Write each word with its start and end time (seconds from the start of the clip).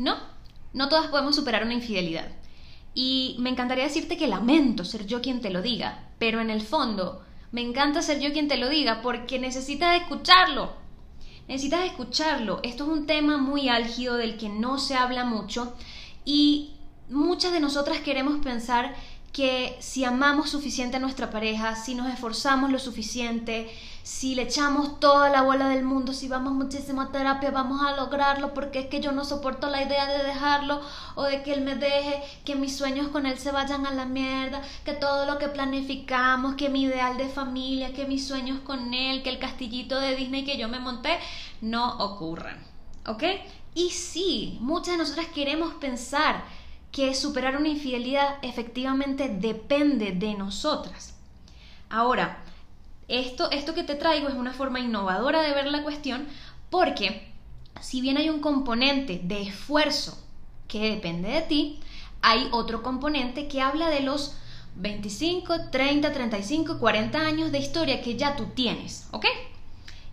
No, 0.00 0.16
no 0.72 0.88
todas 0.88 1.08
podemos 1.08 1.36
superar 1.36 1.62
una 1.62 1.74
infidelidad. 1.74 2.26
Y 2.94 3.36
me 3.38 3.50
encantaría 3.50 3.84
decirte 3.84 4.16
que 4.16 4.28
lamento 4.28 4.82
ser 4.82 5.04
yo 5.04 5.20
quien 5.20 5.42
te 5.42 5.50
lo 5.50 5.60
diga, 5.60 6.08
pero 6.18 6.40
en 6.40 6.48
el 6.48 6.62
fondo 6.62 7.22
me 7.52 7.60
encanta 7.60 8.00
ser 8.00 8.18
yo 8.18 8.32
quien 8.32 8.48
te 8.48 8.56
lo 8.56 8.70
diga 8.70 9.02
porque 9.02 9.38
necesitas 9.38 10.00
escucharlo. 10.00 10.72
Necesitas 11.48 11.84
escucharlo. 11.84 12.60
Esto 12.62 12.84
es 12.84 12.98
un 12.98 13.06
tema 13.06 13.36
muy 13.36 13.68
álgido 13.68 14.16
del 14.16 14.38
que 14.38 14.48
no 14.48 14.78
se 14.78 14.94
habla 14.94 15.26
mucho 15.26 15.74
y 16.24 16.70
muchas 17.10 17.52
de 17.52 17.60
nosotras 17.60 18.00
queremos 18.00 18.42
pensar 18.42 18.94
que 19.32 19.76
si 19.80 20.04
amamos 20.04 20.50
suficiente 20.50 20.96
a 20.96 21.00
nuestra 21.00 21.30
pareja, 21.30 21.76
si 21.76 21.94
nos 21.94 22.12
esforzamos 22.12 22.70
lo 22.70 22.78
suficiente, 22.80 23.70
si 24.02 24.34
le 24.34 24.42
echamos 24.42 24.98
toda 24.98 25.30
la 25.30 25.42
bola 25.42 25.68
del 25.68 25.84
mundo, 25.84 26.12
si 26.12 26.26
vamos 26.26 26.52
muchísimo 26.52 27.00
a 27.00 27.12
terapia, 27.12 27.52
vamos 27.52 27.80
a 27.82 27.94
lograrlo 27.94 28.54
porque 28.54 28.80
es 28.80 28.86
que 28.86 29.00
yo 29.00 29.12
no 29.12 29.24
soporto 29.24 29.68
la 29.68 29.82
idea 29.82 30.06
de 30.06 30.24
dejarlo 30.24 30.80
o 31.14 31.22
de 31.22 31.42
que 31.42 31.52
él 31.52 31.60
me 31.60 31.76
deje, 31.76 32.20
que 32.44 32.56
mis 32.56 32.76
sueños 32.76 33.08
con 33.08 33.24
él 33.24 33.38
se 33.38 33.52
vayan 33.52 33.86
a 33.86 33.92
la 33.92 34.06
mierda, 34.06 34.62
que 34.84 34.94
todo 34.94 35.26
lo 35.26 35.38
que 35.38 35.48
planificamos, 35.48 36.56
que 36.56 36.68
mi 36.68 36.82
ideal 36.82 37.16
de 37.16 37.28
familia, 37.28 37.92
que 37.92 38.06
mis 38.06 38.26
sueños 38.26 38.58
con 38.60 38.92
él, 38.94 39.22
que 39.22 39.30
el 39.30 39.38
castillito 39.38 40.00
de 40.00 40.16
Disney 40.16 40.44
que 40.44 40.58
yo 40.58 40.68
me 40.68 40.80
monté, 40.80 41.18
no 41.60 41.98
ocurran. 41.98 42.58
¿Ok? 43.06 43.22
Y 43.74 43.90
sí, 43.90 44.58
muchas 44.60 44.94
de 44.94 44.98
nosotras 44.98 45.26
queremos 45.26 45.74
pensar 45.74 46.42
que 46.92 47.14
superar 47.14 47.56
una 47.56 47.68
infidelidad 47.68 48.38
efectivamente 48.42 49.28
depende 49.28 50.12
de 50.12 50.34
nosotras. 50.34 51.14
Ahora, 51.88 52.42
esto, 53.08 53.50
esto 53.50 53.74
que 53.74 53.84
te 53.84 53.94
traigo 53.94 54.28
es 54.28 54.34
una 54.34 54.52
forma 54.52 54.80
innovadora 54.80 55.42
de 55.42 55.52
ver 55.54 55.66
la 55.66 55.82
cuestión 55.82 56.26
porque 56.70 57.30
si 57.80 58.00
bien 58.00 58.16
hay 58.16 58.28
un 58.28 58.40
componente 58.40 59.20
de 59.22 59.42
esfuerzo 59.42 60.18
que 60.68 60.90
depende 60.90 61.30
de 61.30 61.42
ti, 61.42 61.80
hay 62.22 62.48
otro 62.52 62.82
componente 62.82 63.48
que 63.48 63.60
habla 63.60 63.88
de 63.88 64.00
los 64.00 64.36
25, 64.76 65.70
30, 65.70 66.12
35, 66.12 66.78
40 66.78 67.18
años 67.18 67.52
de 67.52 67.58
historia 67.58 68.02
que 68.02 68.16
ya 68.16 68.36
tú 68.36 68.46
tienes, 68.54 69.08
¿ok? 69.10 69.26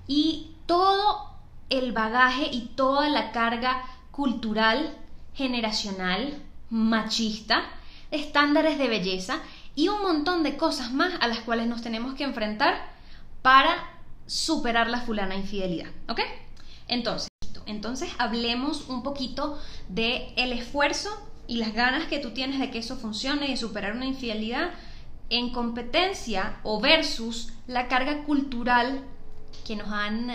Y 0.08 0.56
todo 0.66 1.32
el 1.70 1.92
bagaje 1.92 2.48
y 2.52 2.72
toda 2.76 3.10
la 3.10 3.32
carga 3.32 3.84
cultural, 4.12 4.98
generacional, 5.34 6.42
machista, 6.70 7.64
estándares 8.12 8.78
de 8.78 8.88
belleza 8.88 9.40
y 9.76 9.90
un 9.90 10.02
montón 10.02 10.44
de 10.44 10.58
cosas 10.58 10.92
más 10.92 11.14
a 11.22 11.28
las 11.28 11.40
cuales 11.40 11.68
nos 11.68 11.82
tenemos 11.82 12.16
que 12.16 12.24
enfrentar 12.24 12.76
para 13.42 13.76
superar 14.26 14.90
la 14.90 15.02
fulana 15.02 15.36
infidelidad, 15.36 15.90
¿ok? 16.10 16.22
Entonces, 16.88 17.30
entonces 17.66 18.10
hablemos 18.18 18.90
un 18.90 19.04
poquito 19.04 19.60
de 19.90 20.34
el 20.36 20.52
esfuerzo 20.52 21.10
y 21.48 21.58
las 21.58 21.74
ganas 21.74 22.08
que 22.08 22.20
tú 22.20 22.32
tienes 22.32 22.60
de 22.60 22.72
que 22.72 22.80
eso 22.80 22.98
funcione 22.98 23.48
y 23.48 23.52
de 23.52 23.58
superar 23.58 23.94
una 23.94 24.06
infidelidad 24.06 24.72
en 25.30 25.52
competencia 25.52 26.60
o 26.64 26.80
versus 26.80 27.54
la 27.68 27.88
carga 27.88 28.24
cultural 28.24 29.04
que 29.66 29.76
nos 29.76 29.90
han 29.90 30.32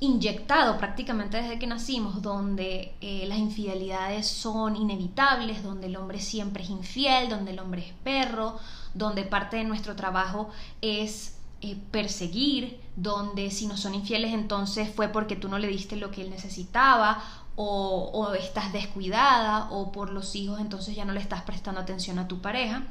inyectado 0.00 0.78
prácticamente 0.78 1.36
desde 1.36 1.58
que 1.58 1.66
nacimos, 1.66 2.22
donde 2.22 2.94
eh, 3.02 3.26
las 3.28 3.38
infidelidades 3.38 4.26
son 4.26 4.74
inevitables, 4.76 5.62
donde 5.62 5.88
el 5.88 5.96
hombre 5.96 6.20
siempre 6.20 6.64
es 6.64 6.70
infiel, 6.70 7.28
donde 7.28 7.52
el 7.52 7.58
hombre 7.58 7.86
es 7.86 7.92
perro, 8.02 8.58
donde 8.94 9.24
parte 9.24 9.58
de 9.58 9.64
nuestro 9.64 9.94
trabajo 9.96 10.48
es 10.80 11.36
eh, 11.60 11.76
perseguir, 11.90 12.80
donde 12.96 13.50
si 13.50 13.66
no 13.66 13.76
son 13.76 13.94
infieles 13.94 14.32
entonces 14.32 14.88
fue 14.92 15.08
porque 15.08 15.36
tú 15.36 15.48
no 15.48 15.58
le 15.58 15.68
diste 15.68 15.96
lo 15.96 16.10
que 16.10 16.22
él 16.22 16.30
necesitaba, 16.30 17.22
o, 17.56 18.10
o 18.14 18.32
estás 18.32 18.72
descuidada, 18.72 19.70
o 19.70 19.92
por 19.92 20.10
los 20.10 20.34
hijos 20.34 20.60
entonces 20.60 20.96
ya 20.96 21.04
no 21.04 21.12
le 21.12 21.20
estás 21.20 21.42
prestando 21.42 21.80
atención 21.80 22.18
a 22.18 22.26
tu 22.26 22.40
pareja. 22.40 22.84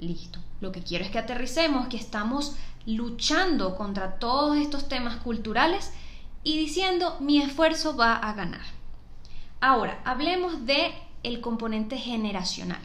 Listo. 0.00 0.40
Lo 0.60 0.72
que 0.72 0.82
quiero 0.82 1.04
es 1.04 1.10
que 1.10 1.18
aterricemos, 1.18 1.86
que 1.88 1.98
estamos 1.98 2.56
luchando 2.86 3.76
contra 3.76 4.18
todos 4.18 4.56
estos 4.56 4.88
temas 4.88 5.16
culturales 5.16 5.92
y 6.42 6.58
diciendo 6.58 7.16
mi 7.20 7.40
esfuerzo 7.40 7.96
va 7.96 8.16
a 8.16 8.32
ganar. 8.34 8.64
Ahora, 9.60 10.00
hablemos 10.04 10.64
de 10.64 10.92
el 11.22 11.40
componente 11.40 11.98
generacional. 11.98 12.80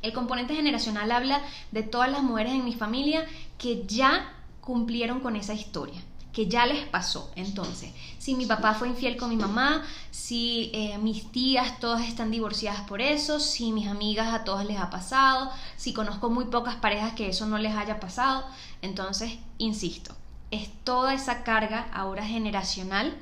El 0.00 0.12
componente 0.12 0.54
generacional 0.54 1.10
habla 1.10 1.42
de 1.72 1.82
todas 1.82 2.10
las 2.10 2.22
mujeres 2.22 2.52
en 2.52 2.64
mi 2.64 2.74
familia 2.74 3.26
que 3.58 3.84
ya 3.86 4.32
cumplieron 4.60 5.18
con 5.18 5.34
esa 5.34 5.54
historia, 5.54 6.00
que 6.32 6.46
ya 6.46 6.66
les 6.66 6.86
pasó. 6.86 7.32
Entonces, 7.34 7.90
si 8.18 8.36
mi 8.36 8.46
papá 8.46 8.74
fue 8.74 8.88
infiel 8.88 9.16
con 9.16 9.30
mi 9.30 9.36
mamá, 9.36 9.84
si 10.12 10.70
eh, 10.72 10.98
mis 10.98 11.32
tías 11.32 11.80
todas 11.80 12.06
están 12.06 12.30
divorciadas 12.30 12.82
por 12.82 13.00
eso, 13.00 13.40
si 13.40 13.72
mis 13.72 13.88
amigas 13.88 14.32
a 14.32 14.44
todas 14.44 14.64
les 14.66 14.78
ha 14.78 14.88
pasado, 14.88 15.50
si 15.76 15.92
conozco 15.92 16.30
muy 16.30 16.44
pocas 16.44 16.76
parejas 16.76 17.14
que 17.14 17.28
eso 17.28 17.46
no 17.46 17.58
les 17.58 17.74
haya 17.74 17.98
pasado, 17.98 18.44
entonces, 18.82 19.32
insisto, 19.56 20.14
es 20.50 20.70
toda 20.84 21.14
esa 21.14 21.42
carga 21.42 21.88
ahora 21.92 22.24
generacional 22.24 23.16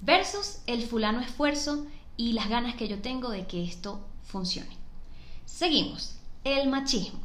versus 0.00 0.60
el 0.66 0.82
fulano 0.82 1.20
esfuerzo 1.20 1.86
y 2.16 2.32
las 2.32 2.48
ganas 2.48 2.74
que 2.74 2.88
yo 2.88 3.00
tengo 3.00 3.30
de 3.30 3.46
que 3.46 3.64
esto 3.64 4.00
funcione. 4.24 4.76
Seguimos, 5.44 6.16
el 6.44 6.68
machismo. 6.68 7.20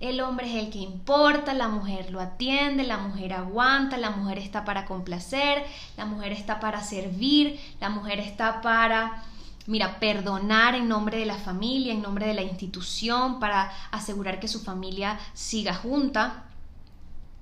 El 0.00 0.20
hombre 0.20 0.48
es 0.48 0.64
el 0.64 0.72
que 0.72 0.80
importa, 0.80 1.54
la 1.54 1.68
mujer 1.68 2.10
lo 2.10 2.20
atiende, 2.20 2.82
la 2.82 2.98
mujer 2.98 3.32
aguanta, 3.34 3.96
la 3.98 4.10
mujer 4.10 4.38
está 4.38 4.64
para 4.64 4.84
complacer, 4.84 5.64
la 5.96 6.06
mujer 6.06 6.32
está 6.32 6.58
para 6.58 6.82
servir, 6.82 7.60
la 7.80 7.88
mujer 7.88 8.18
está 8.18 8.62
para, 8.62 9.22
mira, 9.68 10.00
perdonar 10.00 10.74
en 10.74 10.88
nombre 10.88 11.18
de 11.18 11.26
la 11.26 11.36
familia, 11.36 11.92
en 11.92 12.02
nombre 12.02 12.26
de 12.26 12.34
la 12.34 12.42
institución, 12.42 13.38
para 13.38 13.70
asegurar 13.92 14.40
que 14.40 14.48
su 14.48 14.60
familia 14.60 15.20
siga 15.34 15.72
junta. 15.72 16.46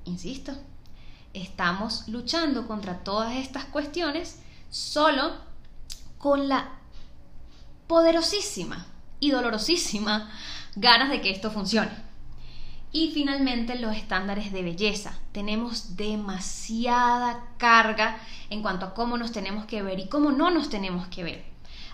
Insisto, 0.04 0.52
estamos 1.34 2.08
luchando 2.08 2.66
contra 2.66 3.04
todas 3.04 3.36
estas 3.36 3.64
cuestiones 3.66 4.40
solo 4.70 5.34
con 6.18 6.48
la 6.48 6.70
poderosísima 7.86 8.86
y 9.20 9.30
dolorosísima 9.30 10.30
ganas 10.76 11.10
de 11.10 11.20
que 11.20 11.30
esto 11.30 11.50
funcione. 11.50 11.90
Y 12.92 13.12
finalmente 13.12 13.78
los 13.78 13.96
estándares 13.96 14.52
de 14.52 14.62
belleza. 14.62 15.18
Tenemos 15.32 15.96
demasiada 15.96 17.44
carga 17.56 18.18
en 18.48 18.62
cuanto 18.62 18.86
a 18.86 18.94
cómo 18.94 19.16
nos 19.16 19.30
tenemos 19.30 19.64
que 19.66 19.82
ver 19.82 20.00
y 20.00 20.08
cómo 20.08 20.32
no 20.32 20.50
nos 20.50 20.70
tenemos 20.70 21.06
que 21.08 21.22
ver. 21.22 21.44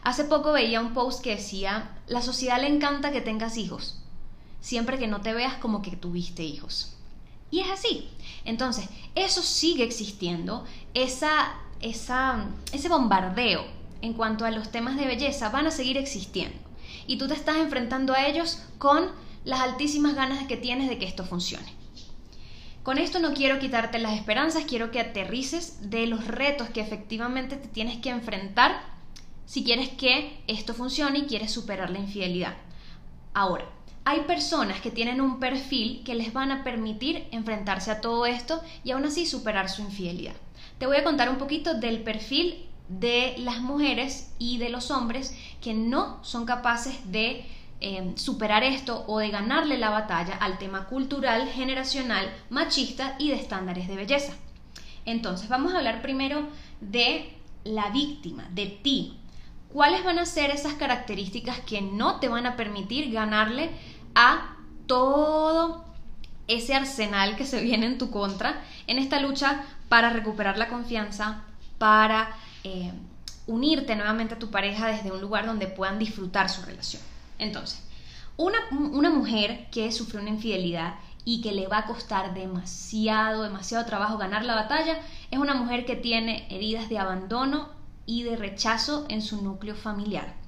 Hace 0.03 0.25
poco 0.25 0.53
veía 0.53 0.81
un 0.81 0.95
post 0.95 1.23
que 1.23 1.37
decía, 1.37 1.91
la 2.07 2.23
sociedad 2.23 2.61
le 2.61 2.69
encanta 2.69 3.13
que 3.13 3.21
tengas 3.21 3.57
hijos, 3.57 4.01
siempre 4.61 4.99
que 4.99 5.09
no 5.09 5.21
te 5.21 5.35
veas 5.35 5.55
como 5.55 5.83
que 5.83 5.97
tuviste 5.97 6.45
hijos. 6.45 6.96
Y 7.51 7.61
es 7.61 7.71
así. 7.71 8.09
Entonces, 8.45 8.89
eso 9.15 9.43
sigue 9.43 9.85
existiendo, 9.85 10.65
esa, 10.95 11.55
esa, 11.81 12.47
ese 12.73 12.89
bombardeo 12.89 13.65
en 14.03 14.13
cuanto 14.13 14.45
a 14.45 14.51
los 14.51 14.71
temas 14.71 14.97
de 14.97 15.07
belleza 15.07 15.49
van 15.51 15.67
a 15.67 15.71
seguir 15.71 15.97
existiendo. 15.97 16.57
Y 17.07 17.19
tú 17.19 17.29
te 17.29 17.35
estás 17.35 17.57
enfrentando 17.57 18.13
a 18.13 18.27
ellos 18.27 18.63
con 18.79 19.11
las 19.45 19.61
altísimas 19.61 20.15
ganas 20.15 20.47
que 20.47 20.57
tienes 20.57 20.89
de 20.89 20.99
que 20.99 21.07
esto 21.07 21.25
funcione. 21.25 21.73
Con 22.83 22.99
esto 22.99 23.19
no 23.19 23.35
quiero 23.35 23.59
quitarte 23.59 23.99
las 23.99 24.15
esperanzas, 24.15 24.65
quiero 24.65 24.93
que 24.93 25.01
aterrices 25.01 25.91
de 25.91 26.07
los 26.07 26.27
retos 26.27 26.69
que 26.71 26.81
efectivamente 26.81 27.57
te 27.57 27.67
tienes 27.67 27.99
que 27.99 28.11
enfrentar 28.11 28.81
si 29.45 29.65
quieres 29.65 29.89
que 29.89 30.41
esto 30.47 30.75
funcione 30.75 31.21
y 31.21 31.27
quieres 31.27 31.53
superar 31.53 31.91
la 31.91 31.99
infidelidad. 31.99 32.57
Ahora, 33.35 33.69
hay 34.07 34.21
personas 34.21 34.81
que 34.81 34.93
tienen 34.93 35.21
un 35.21 35.41
perfil 35.41 36.05
que 36.05 36.15
les 36.15 36.33
van 36.33 36.53
a 36.53 36.63
permitir 36.63 37.27
enfrentarse 37.33 37.91
a 37.91 38.01
todo 38.01 38.25
esto 38.25 38.63
y 38.85 38.93
aún 38.93 39.05
así 39.05 39.27
superar 39.27 39.69
su 39.69 39.83
infidelidad. 39.83 40.37
Te 40.79 40.87
voy 40.87 40.99
a 40.99 41.03
contar 41.03 41.29
un 41.29 41.39
poquito 41.39 41.75
del 41.75 42.05
perfil 42.05 42.65
de 42.89 43.35
las 43.39 43.61
mujeres 43.61 44.33
y 44.39 44.59
de 44.59 44.69
los 44.69 44.93
hombres 44.93 45.37
que 45.61 45.75
no 45.75 46.23
son 46.23 46.47
capaces 46.47 47.11
de 47.11 47.47
eh, 47.81 48.13
superar 48.15 48.63
esto 48.63 49.05
o 49.09 49.19
de 49.19 49.31
ganarle 49.31 49.77
la 49.77 49.91
batalla 49.91 50.37
al 50.37 50.59
tema 50.59 50.85
cultural, 50.85 51.49
generacional, 51.49 52.33
machista 52.49 53.17
y 53.19 53.31
de 53.31 53.37
estándares 53.37 53.89
de 53.89 53.97
belleza. 53.97 54.35
Entonces, 55.05 55.49
vamos 55.49 55.75
a 55.75 55.79
hablar 55.79 56.01
primero 56.01 56.47
de 56.81 57.33
la 57.65 57.91
víctima, 57.91 58.49
de 58.53 58.67
ti. 58.67 59.19
¿cuáles 59.77 60.05
van 60.05 60.19
a 60.19 60.25
ser 60.25 60.51
esas 60.51 60.73
características 60.73 61.61
que 61.61 61.83
no 61.83 62.19
te 62.19 62.29
van 62.29 62.47
a 62.47 62.57
permitir 62.57 63.13
ganarle 63.13 63.69
a 64.17 64.57
todo 64.87 65.85
ese 66.49 66.75
arsenal 66.75 67.37
que 67.37 67.47
se 67.47 67.61
viene 67.61 67.87
en 67.87 67.99
tu 67.99 68.11
contra 68.11 68.63
en 68.87 68.99
esta 68.99 69.21
lucha 69.21 69.65
para 69.89 70.11
recuperar 70.11 70.59
la 70.59 70.69
confianza, 70.69 71.45
para 71.79 72.35
eh, 72.65 72.93
unirte 73.47 73.95
nuevamente 73.95 74.35
a 74.35 74.39
tu 74.39 74.51
pareja 74.51 74.89
desde 74.89 75.13
un 75.13 75.21
lugar 75.21 75.47
donde 75.47 75.67
puedan 75.67 75.99
disfrutar 75.99 76.49
su 76.49 76.63
relación. 76.63 77.03
Entonces, 77.39 77.83
una, 78.37 78.59
una 78.71 79.11
mujer 79.11 79.69
que 79.71 79.93
sufrió 79.93 80.21
una 80.21 80.31
infidelidad 80.31 80.95
y 81.25 81.43
que 81.43 81.53
le 81.53 81.67
va 81.67 81.79
a 81.79 81.87
costar 81.87 82.35
demasiado, 82.35 83.43
demasiado 83.43 83.85
trabajo 83.85 84.17
ganar 84.17 84.45
la 84.45 84.55
batalla, 84.55 85.01
es 85.31 85.39
una 85.39 85.55
mujer 85.55 85.85
que 85.85 85.97
tiene 85.97 86.47
heridas 86.51 86.89
de 86.89 86.99
abandono 86.99 87.69
y 88.07 88.23
de 88.23 88.37
rechazo 88.37 89.05
en 89.09 89.21
su 89.21 89.43
núcleo 89.43 89.75
familiar. 89.75 90.46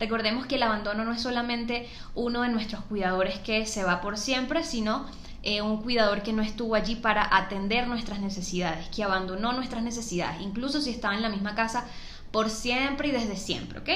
Recordemos 0.00 0.46
que 0.46 0.56
el 0.56 0.62
abandono 0.62 1.04
no 1.04 1.12
es 1.12 1.20
solamente 1.20 1.88
uno 2.14 2.42
de 2.42 2.48
nuestros 2.48 2.84
cuidadores 2.84 3.38
que 3.40 3.66
se 3.66 3.84
va 3.84 4.00
por 4.00 4.16
siempre, 4.16 4.62
sino 4.62 5.06
eh, 5.42 5.62
un 5.62 5.82
cuidador 5.82 6.22
que 6.22 6.32
no 6.32 6.42
estuvo 6.42 6.74
allí 6.74 6.96
para 6.96 7.36
atender 7.36 7.88
nuestras 7.88 8.20
necesidades, 8.20 8.88
que 8.88 9.04
abandonó 9.04 9.52
nuestras 9.52 9.82
necesidades, 9.82 10.40
incluso 10.40 10.80
si 10.80 10.90
estaba 10.90 11.14
en 11.14 11.22
la 11.22 11.28
misma 11.28 11.54
casa 11.54 11.84
por 12.30 12.50
siempre 12.50 13.08
y 13.08 13.12
desde 13.12 13.36
siempre, 13.36 13.78
¿ok? 13.78 13.88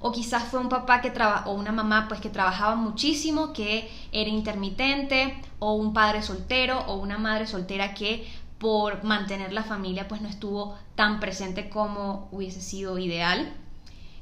O 0.00 0.12
quizás 0.12 0.44
fue 0.44 0.60
un 0.60 0.68
papá 0.68 1.00
que 1.00 1.10
trabajó, 1.10 1.50
o 1.50 1.54
una 1.54 1.72
mamá 1.72 2.06
pues 2.08 2.20
que 2.20 2.28
trabajaba 2.28 2.74
muchísimo, 2.76 3.52
que 3.52 3.90
era 4.12 4.28
intermitente, 4.28 5.40
o 5.58 5.72
un 5.74 5.92
padre 5.92 6.22
soltero, 6.22 6.80
o 6.86 6.96
una 6.96 7.18
madre 7.18 7.46
soltera 7.46 7.94
que 7.94 8.28
por 8.58 9.04
mantener 9.04 9.52
la 9.52 9.62
familia 9.62 10.08
pues 10.08 10.20
no 10.20 10.28
estuvo 10.28 10.76
tan 10.94 11.20
presente 11.20 11.68
como 11.70 12.28
hubiese 12.32 12.60
sido 12.60 12.98
ideal. 12.98 13.52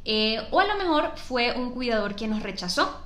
Eh, 0.08 0.40
o 0.52 0.60
a 0.60 0.66
lo 0.66 0.76
mejor 0.76 1.14
fue 1.16 1.52
un 1.58 1.72
cuidador 1.72 2.14
que 2.14 2.28
nos 2.28 2.40
rechazó, 2.40 2.96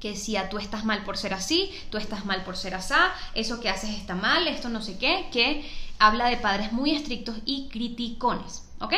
que 0.00 0.12
decía 0.12 0.48
tú 0.48 0.56
estás 0.56 0.86
mal 0.86 1.04
por 1.04 1.18
ser 1.18 1.34
así, 1.34 1.70
tú 1.90 1.98
estás 1.98 2.24
mal 2.24 2.44
por 2.44 2.56
ser 2.56 2.74
asá, 2.74 3.12
eso 3.34 3.60
que 3.60 3.68
haces 3.68 3.90
está 3.90 4.14
mal, 4.14 4.48
esto 4.48 4.70
no 4.70 4.80
sé 4.80 4.96
qué, 4.96 5.28
que 5.30 5.70
habla 5.98 6.30
de 6.30 6.38
padres 6.38 6.72
muy 6.72 6.92
estrictos 6.92 7.36
y 7.44 7.68
criticones, 7.68 8.66
¿ok? 8.80 8.94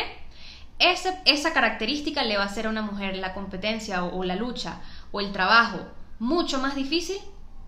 esa 0.79 1.53
característica 1.53 2.23
le 2.23 2.35
va 2.35 2.43
a 2.43 2.47
hacer 2.47 2.65
a 2.65 2.69
una 2.69 2.81
mujer 2.81 3.15
la 3.17 3.33
competencia 3.33 4.03
o, 4.03 4.23
la 4.23 4.35
lucha 4.35 4.81
o 5.11 5.21
el 5.21 5.31
trabajo 5.31 5.79
mucho 6.19 6.59
más 6.59 6.75
difícil 6.75 7.17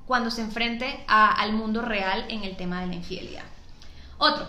cuando 0.06 0.32
se 0.32 0.42
enfrente 0.42 1.04
al 1.08 1.54
mundo 1.54 1.82
real 1.82 2.26
en 2.30 2.44
el 2.44 2.58
tema 2.58 2.82
de 2.82 2.88
la 2.88 2.96
infidelidad. 2.96 3.44
Otro, 4.18 4.48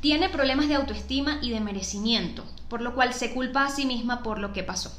tiene 0.00 0.28
problemas 0.28 0.68
de 0.68 0.74
autoestima 0.74 1.38
y 1.42 1.50
de 1.50 1.60
merecimiento, 1.60 2.44
por 2.72 2.80
lo 2.80 2.94
cual 2.94 3.12
se 3.12 3.34
culpa 3.34 3.66
a 3.66 3.70
sí 3.70 3.84
misma 3.84 4.22
por 4.22 4.38
lo 4.38 4.54
que 4.54 4.62
pasó. 4.62 4.90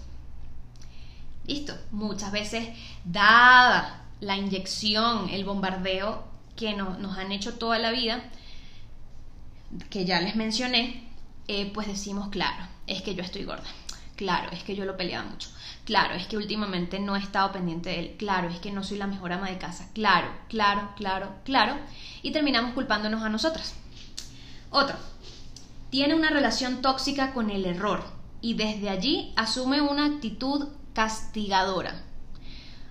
Listo, 1.48 1.74
muchas 1.90 2.32
veces, 2.32 2.70
dada 3.04 4.04
la 4.20 4.38
inyección, 4.38 5.28
el 5.32 5.44
bombardeo 5.44 6.24
que 6.56 6.76
nos 6.76 7.18
han 7.18 7.32
hecho 7.32 7.56
toda 7.56 7.80
la 7.80 7.90
vida, 7.90 8.26
que 9.90 10.06
ya 10.06 10.22
les 10.22 10.36
mencioné, 10.36 11.10
eh, 11.48 11.72
pues 11.74 11.88
decimos, 11.88 12.30
claro, 12.30 12.64
es 12.86 13.02
que 13.02 13.16
yo 13.16 13.24
estoy 13.24 13.44
gorda. 13.44 13.66
Claro, 14.18 14.52
es 14.52 14.62
que 14.62 14.76
yo 14.76 14.86
lo 14.86 14.96
peleaba 14.96 15.28
mucho. 15.28 15.50
Claro, 15.84 16.14
es 16.14 16.28
que 16.28 16.38
últimamente 16.38 17.00
no 17.00 17.16
he 17.16 17.20
estado 17.20 17.54
pendiente 17.54 17.90
de 17.90 18.00
él. 18.02 18.16
Claro, 18.20 18.50
es 18.50 18.60
que 18.60 18.72
no 18.72 18.84
soy 18.84 19.00
la 19.00 19.08
mejor 19.08 19.34
ama 19.34 19.50
de 19.50 19.58
casa. 19.58 19.90
Claro, 19.96 20.28
claro, 20.48 20.92
claro, 20.96 21.34
claro. 21.44 21.76
Y 22.22 22.30
terminamos 22.30 22.76
culpándonos 22.76 23.24
a 23.24 23.30
nosotras. 23.30 23.74
Otro, 24.70 24.96
tiene 25.94 26.16
una 26.16 26.32
relación 26.32 26.82
tóxica 26.82 27.32
con 27.34 27.52
el 27.52 27.68
error 27.68 28.04
y 28.42 28.56
desde 28.56 28.90
allí 28.90 29.32
asume 29.38 29.80
una 29.80 30.08
actitud 30.08 30.70
castigadora. 30.92 32.04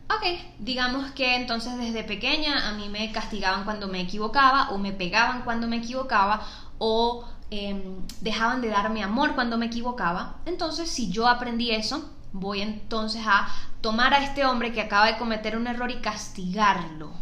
Ok, 0.08 0.24
digamos 0.60 1.10
que 1.10 1.34
entonces 1.34 1.76
desde 1.78 2.04
pequeña 2.04 2.68
a 2.68 2.72
mí 2.72 2.88
me 2.88 3.10
castigaban 3.10 3.64
cuando 3.64 3.88
me 3.88 4.00
equivocaba 4.00 4.70
o 4.70 4.78
me 4.78 4.92
pegaban 4.92 5.42
cuando 5.42 5.66
me 5.66 5.78
equivocaba 5.78 6.46
o 6.78 7.24
Em, 7.54 8.06
dejaban 8.22 8.62
de 8.62 8.68
darme 8.68 9.02
amor 9.02 9.34
cuando 9.34 9.58
me 9.58 9.66
equivocaba. 9.66 10.36
Entonces, 10.46 10.88
si 10.88 11.10
yo 11.12 11.28
aprendí 11.28 11.70
eso, 11.70 12.10
voy 12.32 12.62
entonces 12.62 13.22
a 13.26 13.46
tomar 13.82 14.14
a 14.14 14.24
este 14.24 14.46
hombre 14.46 14.72
que 14.72 14.80
acaba 14.80 15.04
de 15.08 15.18
cometer 15.18 15.58
un 15.58 15.66
error 15.66 15.90
y 15.90 16.00
castigarlo. 16.00 17.12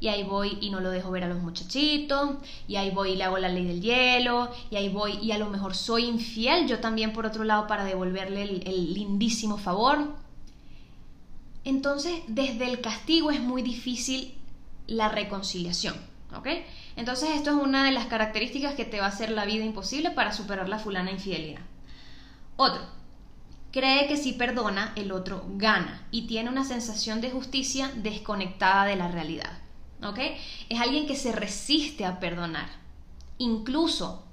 Y 0.00 0.08
ahí 0.08 0.22
voy 0.22 0.58
y 0.60 0.70
no 0.70 0.80
lo 0.80 0.90
dejo 0.90 1.10
ver 1.10 1.24
a 1.24 1.28
los 1.28 1.42
muchachitos, 1.42 2.36
y 2.68 2.76
ahí 2.76 2.90
voy 2.90 3.10
y 3.10 3.16
le 3.16 3.24
hago 3.24 3.38
la 3.38 3.48
ley 3.48 3.64
del 3.64 3.80
hielo, 3.80 4.50
y 4.70 4.76
ahí 4.76 4.88
voy 4.88 5.18
y 5.20 5.32
a 5.32 5.38
lo 5.38 5.50
mejor 5.50 5.74
soy 5.74 6.04
infiel 6.04 6.68
yo 6.68 6.78
también 6.78 7.12
por 7.12 7.26
otro 7.26 7.42
lado 7.44 7.66
para 7.66 7.84
devolverle 7.84 8.42
el, 8.42 8.62
el 8.66 8.94
lindísimo 8.94 9.58
favor. 9.58 10.14
Entonces, 11.64 12.22
desde 12.28 12.66
el 12.66 12.80
castigo 12.80 13.30
es 13.30 13.40
muy 13.40 13.62
difícil 13.62 14.34
la 14.86 15.08
reconciliación, 15.08 15.94
¿ok? 16.34 16.48
Entonces 16.96 17.30
esto 17.34 17.50
es 17.50 17.56
una 17.56 17.84
de 17.84 17.92
las 17.92 18.06
características 18.06 18.74
que 18.74 18.84
te 18.84 19.00
va 19.00 19.06
a 19.06 19.10
hacer 19.10 19.30
la 19.30 19.44
vida 19.44 19.64
imposible 19.64 20.10
para 20.10 20.32
superar 20.32 20.68
la 20.68 20.78
fulana 20.78 21.12
infidelidad. 21.12 21.60
Otro, 22.56 22.80
cree 23.70 24.08
que 24.08 24.16
si 24.16 24.32
perdona, 24.32 24.92
el 24.96 25.12
otro 25.12 25.44
gana 25.50 26.06
y 26.10 26.26
tiene 26.26 26.50
una 26.50 26.64
sensación 26.64 27.20
de 27.20 27.30
justicia 27.30 27.92
desconectada 27.96 28.84
de 28.84 28.96
la 28.96 29.08
realidad. 29.08 29.58
Es 30.68 30.80
alguien 30.80 31.06
que 31.06 31.16
se 31.16 31.32
resiste 31.32 32.04
a 32.04 32.20
perdonar, 32.20 32.68
incluso 33.38 34.24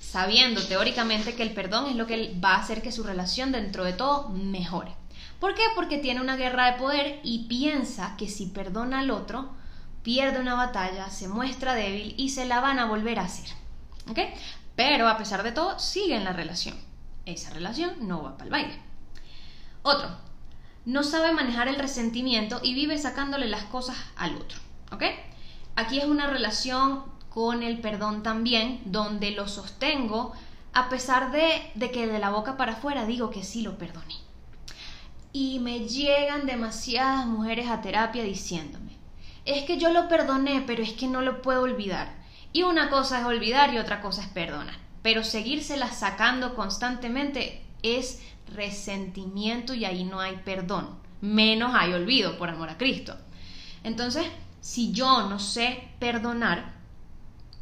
sabiendo 0.00 0.62
teóricamente 0.62 1.34
que 1.34 1.42
el 1.42 1.52
perdón 1.52 1.86
es 1.86 1.96
lo 1.96 2.06
que 2.06 2.34
va 2.42 2.54
a 2.54 2.60
hacer 2.60 2.82
que 2.82 2.92
su 2.92 3.02
relación 3.02 3.52
dentro 3.52 3.84
de 3.84 3.92
todo 3.92 4.28
mejore. 4.30 4.94
¿Por 5.38 5.54
qué? 5.54 5.62
Porque 5.74 5.98
tiene 5.98 6.20
una 6.20 6.36
guerra 6.36 6.70
de 6.70 6.78
poder 6.78 7.20
y 7.22 7.46
piensa 7.46 8.16
que 8.16 8.28
si 8.28 8.46
perdona 8.46 9.00
al 9.00 9.10
otro, 9.10 9.50
pierde 10.02 10.40
una 10.40 10.54
batalla, 10.54 11.10
se 11.10 11.28
muestra 11.28 11.74
débil 11.74 12.14
y 12.16 12.30
se 12.30 12.44
la 12.46 12.60
van 12.60 12.78
a 12.78 12.86
volver 12.86 13.18
a 13.18 13.24
hacer. 13.24 13.48
Pero 14.76 15.08
a 15.08 15.18
pesar 15.18 15.42
de 15.42 15.52
todo, 15.52 15.78
sigue 15.78 16.16
en 16.16 16.24
la 16.24 16.32
relación. 16.32 16.76
Esa 17.26 17.50
relación 17.50 18.08
no 18.08 18.22
va 18.22 18.32
para 18.32 18.44
el 18.44 18.50
baile. 18.50 18.80
Otro, 19.82 20.08
no 20.84 21.02
sabe 21.02 21.32
manejar 21.32 21.68
el 21.68 21.76
resentimiento 21.76 22.60
y 22.62 22.74
vive 22.74 22.98
sacándole 22.98 23.48
las 23.48 23.64
cosas 23.64 23.96
al 24.16 24.36
otro. 24.36 24.58
¿Ok? 24.92 25.04
Aquí 25.74 25.98
es 25.98 26.04
una 26.04 26.26
relación 26.26 27.04
con 27.30 27.62
el 27.62 27.80
perdón 27.80 28.22
también, 28.22 28.82
donde 28.84 29.30
lo 29.30 29.48
sostengo 29.48 30.32
a 30.74 30.88
pesar 30.88 31.32
de, 31.32 31.70
de 31.74 31.90
que 31.90 32.06
de 32.06 32.18
la 32.18 32.30
boca 32.30 32.56
para 32.56 32.72
afuera 32.72 33.04
digo 33.06 33.30
que 33.30 33.42
sí 33.42 33.62
lo 33.62 33.78
perdoné. 33.78 34.16
Y 35.32 35.58
me 35.60 35.88
llegan 35.88 36.46
demasiadas 36.46 37.26
mujeres 37.26 37.68
a 37.68 37.80
terapia 37.80 38.22
diciéndome, 38.22 38.92
es 39.44 39.64
que 39.64 39.78
yo 39.78 39.90
lo 39.92 40.08
perdoné, 40.08 40.62
pero 40.66 40.82
es 40.82 40.92
que 40.92 41.08
no 41.08 41.22
lo 41.22 41.42
puedo 41.42 41.62
olvidar. 41.62 42.14
Y 42.52 42.62
una 42.62 42.90
cosa 42.90 43.20
es 43.20 43.24
olvidar 43.24 43.72
y 43.72 43.78
otra 43.78 44.00
cosa 44.00 44.22
es 44.22 44.28
perdonar. 44.28 44.76
Pero 45.02 45.24
seguírsela 45.24 45.90
sacando 45.90 46.54
constantemente 46.54 47.62
es 47.82 48.22
resentimiento 48.54 49.74
y 49.74 49.84
ahí 49.84 50.04
no 50.04 50.20
hay 50.20 50.36
perdón. 50.44 50.98
Menos 51.20 51.72
hay 51.74 51.92
olvido, 51.92 52.36
por 52.36 52.50
amor 52.50 52.68
a 52.68 52.78
Cristo. 52.78 53.16
Entonces, 53.84 54.26
si 54.62 54.92
yo 54.92 55.28
no 55.28 55.40
sé 55.40 55.88
perdonar, 55.98 56.72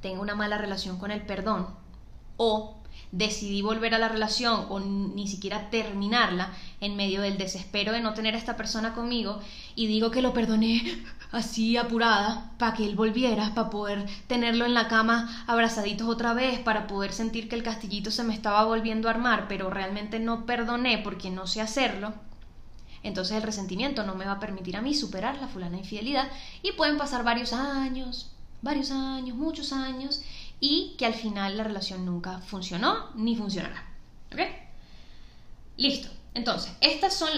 tengo 0.02 0.20
una 0.20 0.34
mala 0.34 0.58
relación 0.58 0.98
con 0.98 1.10
el 1.10 1.22
perdón 1.22 1.66
o 2.36 2.76
decidí 3.10 3.62
volver 3.62 3.94
a 3.94 3.98
la 3.98 4.08
relación 4.08 4.66
o 4.68 4.78
ni 4.80 5.26
siquiera 5.26 5.70
terminarla 5.70 6.52
en 6.80 6.96
medio 6.96 7.22
del 7.22 7.38
desespero 7.38 7.92
de 7.92 8.02
no 8.02 8.12
tener 8.12 8.34
a 8.34 8.38
esta 8.38 8.56
persona 8.56 8.92
conmigo 8.92 9.40
y 9.74 9.86
digo 9.86 10.10
que 10.10 10.20
lo 10.20 10.34
perdoné 10.34 11.02
así 11.32 11.78
apurada 11.78 12.52
para 12.58 12.74
que 12.74 12.84
él 12.84 12.96
volviera, 12.96 13.54
para 13.54 13.70
poder 13.70 14.06
tenerlo 14.26 14.66
en 14.66 14.74
la 14.74 14.88
cama 14.88 15.44
abrazaditos 15.46 16.06
otra 16.06 16.34
vez, 16.34 16.60
para 16.60 16.86
poder 16.86 17.14
sentir 17.14 17.48
que 17.48 17.56
el 17.56 17.62
castillito 17.62 18.10
se 18.10 18.24
me 18.24 18.34
estaba 18.34 18.64
volviendo 18.64 19.08
a 19.08 19.12
armar, 19.12 19.48
pero 19.48 19.70
realmente 19.70 20.20
no 20.20 20.44
perdoné 20.44 20.98
porque 20.98 21.30
no 21.30 21.46
sé 21.46 21.62
hacerlo. 21.62 22.12
Entonces 23.02 23.36
el 23.36 23.42
resentimiento 23.42 24.04
no 24.04 24.14
me 24.14 24.26
va 24.26 24.32
a 24.32 24.40
permitir 24.40 24.76
a 24.76 24.82
mí 24.82 24.94
superar 24.94 25.40
la 25.40 25.48
fulana 25.48 25.78
infidelidad 25.78 26.30
y 26.62 26.72
pueden 26.72 26.98
pasar 26.98 27.24
varios 27.24 27.52
años, 27.52 28.32
varios 28.62 28.90
años, 28.90 29.36
muchos 29.36 29.72
años 29.72 30.22
y 30.60 30.94
que 30.98 31.06
al 31.06 31.14
final 31.14 31.56
la 31.56 31.64
relación 31.64 32.04
nunca 32.04 32.40
funcionó 32.40 33.10
ni 33.14 33.36
funcionará. 33.36 33.86
¿Ok? 34.32 34.40
Listo. 35.76 36.08
Entonces, 36.34 36.72
estos 36.80 37.14
son 37.14 37.30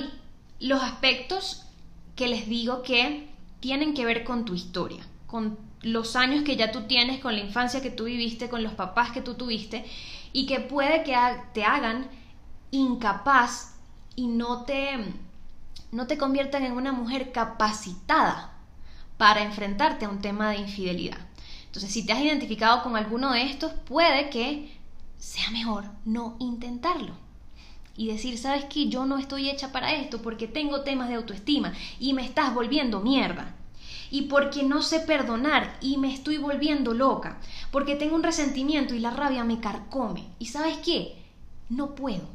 los 0.60 0.82
aspectos 0.82 1.62
que 2.16 2.28
les 2.28 2.48
digo 2.48 2.82
que 2.82 3.28
tienen 3.60 3.94
que 3.94 4.04
ver 4.04 4.24
con 4.24 4.44
tu 4.44 4.54
historia, 4.54 5.06
con 5.26 5.58
los 5.82 6.16
años 6.16 6.44
que 6.44 6.56
ya 6.56 6.72
tú 6.72 6.82
tienes, 6.82 7.20
con 7.20 7.34
la 7.34 7.40
infancia 7.40 7.80
que 7.80 7.90
tú 7.90 8.04
viviste, 8.04 8.48
con 8.48 8.62
los 8.62 8.74
papás 8.74 9.12
que 9.12 9.22
tú 9.22 9.34
tuviste 9.34 9.84
y 10.32 10.46
que 10.46 10.60
puede 10.60 11.04
que 11.04 11.16
te 11.54 11.64
hagan 11.64 12.08
incapaz 12.70 13.76
y 14.14 14.26
no 14.26 14.64
te, 14.64 14.90
no 15.92 16.06
te 16.06 16.18
conviertan 16.18 16.64
en 16.64 16.72
una 16.72 16.92
mujer 16.92 17.32
capacitada 17.32 18.52
para 19.18 19.42
enfrentarte 19.42 20.06
a 20.06 20.08
un 20.08 20.20
tema 20.20 20.50
de 20.50 20.56
infidelidad. 20.56 21.18
Entonces, 21.66 21.92
si 21.92 22.04
te 22.04 22.12
has 22.12 22.20
identificado 22.20 22.82
con 22.82 22.96
alguno 22.96 23.32
de 23.32 23.44
estos, 23.44 23.72
puede 23.72 24.30
que 24.30 24.76
sea 25.18 25.50
mejor 25.50 25.84
no 26.04 26.36
intentarlo. 26.40 27.14
y 27.94 28.08
decir, 28.08 28.38
¿sabes 28.38 28.64
qué? 28.64 28.88
Yo 28.88 29.04
no 29.04 29.18
estoy 29.18 29.50
hecha 29.50 29.70
para 29.70 29.92
esto 29.92 30.22
porque 30.22 30.48
tengo 30.48 30.80
temas 30.80 31.08
de 31.08 31.16
autoestima 31.16 31.74
y 32.00 32.14
me 32.14 32.24
estás 32.24 32.54
volviendo 32.54 33.00
mierda. 33.00 33.54
Y 34.10 34.22
porque 34.22 34.62
no 34.62 34.82
sé 34.82 35.00
perdonar 35.00 35.76
y 35.82 35.98
me 35.98 36.12
estoy 36.12 36.38
volviendo 36.38 36.94
loca. 36.94 37.38
Porque 37.70 37.96
tengo 37.96 38.14
un 38.14 38.22
resentimiento 38.22 38.94
y 38.94 38.98
la 39.00 39.10
rabia 39.10 39.44
me 39.44 39.60
carcome. 39.60 40.24
¿Y 40.38 40.46
sabes 40.46 40.78
qué? 40.78 41.16
No 41.68 41.94
puedo. 41.94 42.28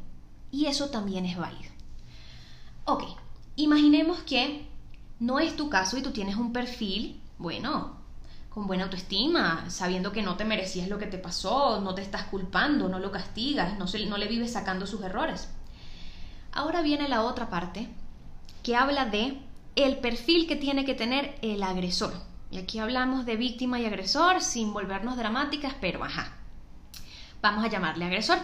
Y 0.52 0.66
eso 0.66 0.90
también 0.90 1.26
es 1.26 1.36
válido. 1.36 1.70
Ok, 2.84 3.02
imaginemos 3.58 4.20
que 4.20 4.66
no 5.18 5.40
es 5.40 5.56
tu 5.56 5.68
caso 5.68 5.98
y 5.98 6.02
tú 6.02 6.12
tienes 6.12 6.36
un 6.36 6.52
perfil, 6.52 7.20
bueno, 7.38 7.98
con 8.50 8.68
buena 8.68 8.84
autoestima, 8.84 9.68
sabiendo 9.68 10.12
que 10.12 10.22
no 10.22 10.36
te 10.36 10.44
merecías 10.44 10.88
lo 10.88 10.98
que 10.98 11.06
te 11.06 11.18
pasó, 11.18 11.80
no 11.80 11.94
te 11.94 12.02
estás 12.02 12.24
culpando, 12.24 12.88
no 12.88 13.00
lo 13.00 13.10
castigas, 13.10 13.76
no, 13.78 13.86
no 14.08 14.16
le 14.16 14.28
vives 14.28 14.52
sacando 14.52 14.86
sus 14.86 15.02
errores. 15.02 15.48
Ahora 16.52 16.82
viene 16.82 17.08
la 17.08 17.22
otra 17.22 17.50
parte 17.50 17.88
que 18.62 18.76
habla 18.76 19.06
de 19.06 19.38
el 19.74 19.98
perfil 19.98 20.46
que 20.46 20.56
tiene 20.56 20.84
que 20.84 20.94
tener 20.94 21.36
el 21.42 21.62
agresor. 21.62 22.12
Y 22.50 22.58
aquí 22.58 22.78
hablamos 22.78 23.26
de 23.26 23.36
víctima 23.36 23.80
y 23.80 23.86
agresor 23.86 24.40
sin 24.40 24.72
volvernos 24.72 25.16
dramáticas, 25.16 25.74
pero 25.80 26.04
ajá. 26.04 26.32
Vamos 27.42 27.64
a 27.64 27.68
llamarle 27.68 28.04
agresor. 28.04 28.38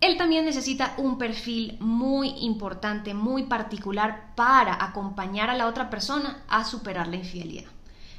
Él 0.00 0.16
también 0.16 0.44
necesita 0.44 0.94
un 0.96 1.18
perfil 1.18 1.76
muy 1.80 2.28
importante, 2.40 3.14
muy 3.14 3.44
particular 3.44 4.32
para 4.36 4.84
acompañar 4.84 5.50
a 5.50 5.56
la 5.56 5.66
otra 5.66 5.90
persona 5.90 6.44
a 6.48 6.64
superar 6.64 7.08
la 7.08 7.16
infidelidad. 7.16 7.70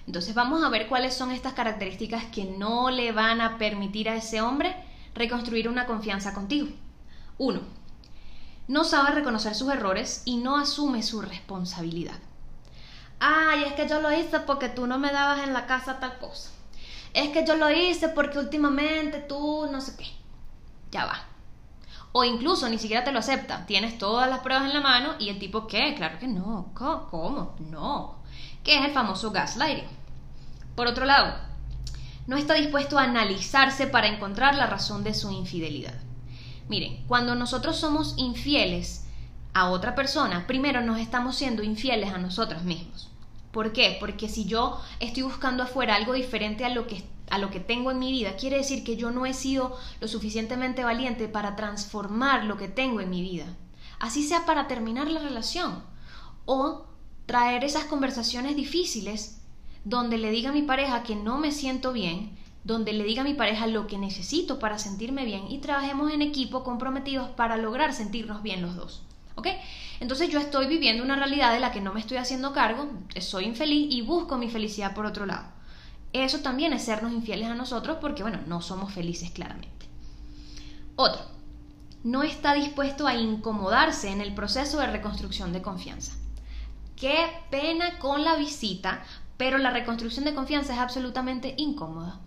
Entonces 0.06 0.36
vamos 0.36 0.64
a 0.64 0.70
ver 0.70 0.88
cuáles 0.88 1.14
son 1.14 1.32
estas 1.32 1.54
características 1.54 2.26
que 2.26 2.44
no 2.46 2.90
le 2.90 3.12
van 3.14 3.40
a 3.40 3.58
permitir 3.58 4.10
a 4.10 4.16
ese 4.16 4.42
hombre 4.42 4.76
reconstruir 5.14 5.70
una 5.70 5.86
confianza 5.86 6.34
contigo. 6.34 6.68
Uno, 7.38 7.62
no 8.68 8.84
sabe 8.84 9.12
reconocer 9.12 9.56
sus 9.56 9.72
errores 9.72 10.24
y 10.26 10.38
no 10.38 10.58
asume 10.58 11.02
su 11.02 11.22
responsabilidad. 11.22 12.20
Ay, 13.20 13.64
es 13.64 13.74
que 13.74 13.88
yo 13.88 14.02
lo 14.02 14.12
hice 14.12 14.42
porque 14.42 14.68
tú 14.68 14.86
no 14.86 14.98
me 14.98 15.12
dabas 15.12 15.44
en 15.44 15.54
la 15.54 15.66
casa 15.66 16.00
tal 16.00 16.18
cosa. 16.20 16.52
Es 17.14 17.30
que 17.30 17.46
yo 17.46 17.56
lo 17.56 17.72
hice 17.72 18.10
porque 18.10 18.38
últimamente 18.38 19.20
tú 19.20 19.68
no 19.72 19.80
sé 19.80 19.96
qué. 19.98 20.08
Ya 20.92 21.06
va. 21.06 21.30
O 22.12 22.24
incluso 22.24 22.68
ni 22.70 22.80
siquiera 22.80 23.04
te 23.04 23.12
lo 23.12 23.20
acepta. 23.20 23.66
Tienes 23.66 23.98
todas 23.98 24.30
las 24.30 24.40
pruebas 24.40 24.66
en 24.66 24.74
la 24.74 24.82
mano 24.82 25.14
y 25.20 25.30
el 25.30 25.40
tipo, 25.40 25.68
¿qué? 25.68 25.94
Claro 25.96 26.18
que 26.20 26.28
no. 26.28 26.72
¿Cómo? 26.74 27.56
No. 27.60 28.16
¿Qué 28.64 28.78
es 28.78 28.86
el 28.86 28.92
famoso 28.92 29.32
gaslighting? 29.32 29.88
Por 30.76 30.88
otro 30.88 31.06
lado, 31.06 31.36
no 32.28 32.38
está 32.38 32.54
dispuesto 32.54 32.98
a 32.98 33.04
analizarse 33.04 33.88
para 33.88 34.08
encontrar 34.08 34.56
la 34.56 34.68
razón 34.68 35.04
de 35.04 35.14
su 35.14 35.32
infidelidad. 35.32 35.96
Miren, 36.68 37.04
cuando 37.08 37.36
nosotros 37.36 37.78
somos 37.78 38.14
infieles 38.18 39.06
a 39.54 39.70
otra 39.70 39.96
persona, 39.96 40.46
primero 40.46 40.82
nos 40.82 41.00
estamos 41.00 41.36
siendo 41.36 41.64
infieles 41.64 42.14
a 42.14 42.18
nosotros 42.20 42.64
mismos. 42.64 43.09
¿Por 43.52 43.74
qué? 43.74 43.98
Porque 44.00 44.30
si 44.30 44.46
yo 44.46 44.80
estoy 45.00 45.24
buscando 45.24 45.64
afuera 45.64 45.96
algo 45.96 46.14
diferente 46.14 46.66
a 46.66 46.70
lo 46.70 46.88
que 46.88 47.04
a 47.30 47.38
lo 47.38 47.52
que 47.52 47.60
tengo 47.60 47.92
en 47.92 48.00
mi 48.00 48.12
vida, 48.12 48.36
quiere 48.36 48.58
decir 48.58 48.84
que 48.84 48.98
yo 48.98 49.12
no 49.12 49.26
he 49.26 49.34
sido 49.34 49.78
lo 50.02 50.08
suficientemente 50.08 50.84
valiente 50.84 51.28
para 51.28 51.56
transformar 51.56 52.46
lo 52.46 52.58
que 52.58 52.68
tengo 52.68 53.02
en 53.02 53.10
mi 53.10 53.22
vida. 53.22 53.46
Así 54.00 54.24
sea 54.24 54.46
para 54.46 54.68
terminar 54.68 55.10
la 55.10 55.20
relación 55.20 55.84
o 56.46 56.86
traer 57.26 57.64
esas 57.64 57.84
conversaciones 57.86 58.56
difíciles 58.56 59.42
donde 59.84 60.18
le 60.18 60.32
diga 60.32 60.50
a 60.50 60.54
mi 60.54 60.64
pareja 60.64 61.04
que 61.04 61.16
no 61.16 61.38
me 61.38 61.52
siento 61.52 61.94
bien, 61.94 62.38
donde 62.64 62.94
le 62.94 63.04
diga 63.04 63.22
a 63.22 63.26
mi 63.26 63.34
pareja 63.34 63.68
lo 63.68 63.88
que 63.88 63.98
necesito 63.98 64.60
para 64.60 64.80
sentirme 64.80 65.26
bien 65.26 65.48
y 65.50 65.60
trabajemos 65.60 66.12
en 66.12 66.22
equipo 66.22 66.64
comprometidos 66.64 67.30
para 67.30 67.58
lograr 67.58 67.94
sentirnos 67.94 68.42
bien 68.42 68.62
los 68.62 68.76
dos. 68.76 69.04
Entonces 70.00 70.30
yo 70.30 70.40
estoy 70.40 70.68
viviendo 70.68 71.04
una 71.04 71.16
realidad 71.16 71.54
de 71.54 71.60
la 71.60 71.72
que 71.72 71.82
no 71.82 71.94
me 71.94 72.00
estoy 72.00 72.18
haciendo 72.18 72.54
cargo, 72.54 72.90
soy 73.20 73.46
infeliz 73.46 73.94
y 73.94 74.02
busco 74.02 74.38
mi 74.38 74.50
felicidad 74.50 74.94
por 74.94 75.06
otro 75.06 75.26
lado. 75.26 75.48
Eso 76.14 76.40
también 76.40 76.74
es 76.74 76.84
sernos 76.84 77.12
infieles 77.12 77.48
a 77.48 77.56
nosotros 77.56 77.98
porque, 78.02 78.24
bueno, 78.24 78.40
no 78.48 78.62
somos 78.62 78.94
felices 78.94 79.32
claramente. 79.32 79.88
Otro, 80.96 81.22
no 82.04 82.24
está 82.24 82.54
dispuesto 82.54 83.08
a 83.08 83.16
incomodarse 83.16 84.10
en 84.10 84.22
el 84.22 84.34
proceso 84.34 84.80
de 84.80 84.88
reconstrucción 84.88 85.54
de 85.54 85.62
confianza. 85.62 86.14
Qué 86.96 87.28
pena 87.50 88.00
con 88.00 88.24
la 88.24 88.36
visita, 88.36 89.04
pero 89.38 89.58
la 89.58 89.72
reconstrucción 89.72 90.26
de 90.26 90.34
confianza 90.34 90.74
es 90.74 90.80
absolutamente 90.80 91.54
incómoda. 91.58 92.20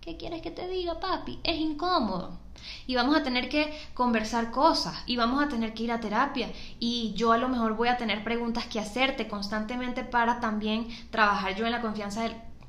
¿Qué 0.00 0.16
quieres 0.16 0.40
que 0.40 0.50
te 0.50 0.66
diga, 0.66 0.98
papi? 0.98 1.40
Es 1.44 1.58
incómodo. 1.58 2.38
Y 2.86 2.94
vamos 2.94 3.14
a 3.16 3.22
tener 3.22 3.50
que 3.50 3.70
conversar 3.92 4.50
cosas 4.50 5.02
y 5.06 5.16
vamos 5.16 5.42
a 5.42 5.48
tener 5.48 5.74
que 5.74 5.82
ir 5.82 5.92
a 5.92 6.00
terapia 6.00 6.50
y 6.78 7.12
yo 7.14 7.32
a 7.32 7.38
lo 7.38 7.48
mejor 7.48 7.74
voy 7.74 7.88
a 7.88 7.98
tener 7.98 8.24
preguntas 8.24 8.66
que 8.66 8.80
hacerte 8.80 9.28
constantemente 9.28 10.02
para 10.04 10.40
también 10.40 10.88
trabajar 11.10 11.54
yo 11.54 11.66
en 11.66 11.72
la 11.72 11.82
confianza 11.82 12.28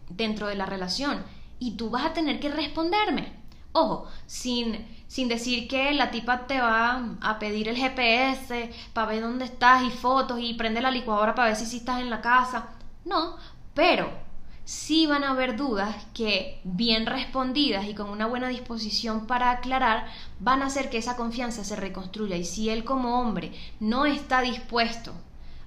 dentro 0.10 0.48
de 0.48 0.56
la 0.56 0.66
relación 0.66 1.24
y 1.60 1.72
tú 1.78 1.90
vas 1.90 2.06
a 2.06 2.14
tener 2.14 2.40
que 2.40 2.50
responderme. 2.50 3.34
Ojo, 3.72 4.08
sin, 4.26 4.86
sin 5.08 5.30
decir 5.30 5.70
que 5.70 5.94
la 5.94 6.12
tipa 6.12 6.48
te 6.48 6.60
va 6.60 7.16
a 7.22 7.40
pedir 7.40 7.70
el 7.70 7.78
GPS 7.78 8.72
para 8.92 9.08
ver 9.08 9.22
dónde 9.22 9.46
estás 9.46 9.84
y 9.84 9.92
fotos 9.92 10.40
y 10.42 10.56
prende 10.56 10.82
la 10.82 10.92
licuadora 10.92 11.34
para 11.34 11.50
ver 11.50 11.58
si, 11.58 11.66
si 11.66 11.78
estás 11.78 12.02
en 12.02 12.10
la 12.10 12.20
casa. 12.20 12.72
No, 13.06 13.38
pero 13.74 14.31
sí 14.66 15.08
van 15.08 15.24
a 15.24 15.32
haber 15.32 15.58
dudas 15.58 15.96
que 16.14 16.62
bien 16.64 17.06
respondidas 17.06 17.86
y 17.86 17.94
con 17.94 18.10
una 18.10 18.28
buena 18.28 18.48
disposición 18.48 19.28
para 19.28 19.52
aclarar 19.52 20.08
van 20.40 20.62
a 20.62 20.68
hacer 20.68 20.90
que 20.90 20.98
esa 20.98 21.16
confianza 21.16 21.64
se 21.64 21.76
reconstruya 21.76 22.36
y 22.36 22.46
si 22.46 22.70
él 22.70 22.84
como 22.84 23.20
hombre 23.20 23.52
no 23.80 24.06
está 24.06 24.42
dispuesto 24.42 25.14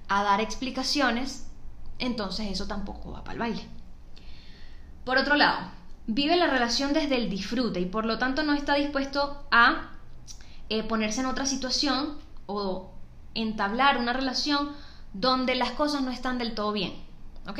a 0.07 0.23
dar 0.23 0.39
explicaciones, 0.39 1.47
entonces 1.99 2.51
eso 2.51 2.67
tampoco 2.67 3.11
va 3.11 3.23
para 3.23 3.33
el 3.33 3.39
baile. 3.39 3.67
Por 5.03 5.17
otro 5.17 5.35
lado, 5.35 5.69
vive 6.07 6.35
la 6.35 6.47
relación 6.47 6.93
desde 6.93 7.17
el 7.17 7.29
disfrute 7.29 7.79
y 7.79 7.85
por 7.85 8.05
lo 8.05 8.17
tanto 8.17 8.43
no 8.43 8.53
está 8.53 8.75
dispuesto 8.75 9.45
a 9.51 9.91
eh, 10.69 10.83
ponerse 10.83 11.21
en 11.21 11.27
otra 11.27 11.45
situación 11.45 12.17
o 12.45 12.91
entablar 13.33 13.97
una 13.97 14.13
relación 14.13 14.71
donde 15.13 15.55
las 15.55 15.71
cosas 15.71 16.01
no 16.01 16.11
están 16.11 16.37
del 16.37 16.55
todo 16.55 16.71
bien. 16.71 17.05
¿ok? 17.47 17.59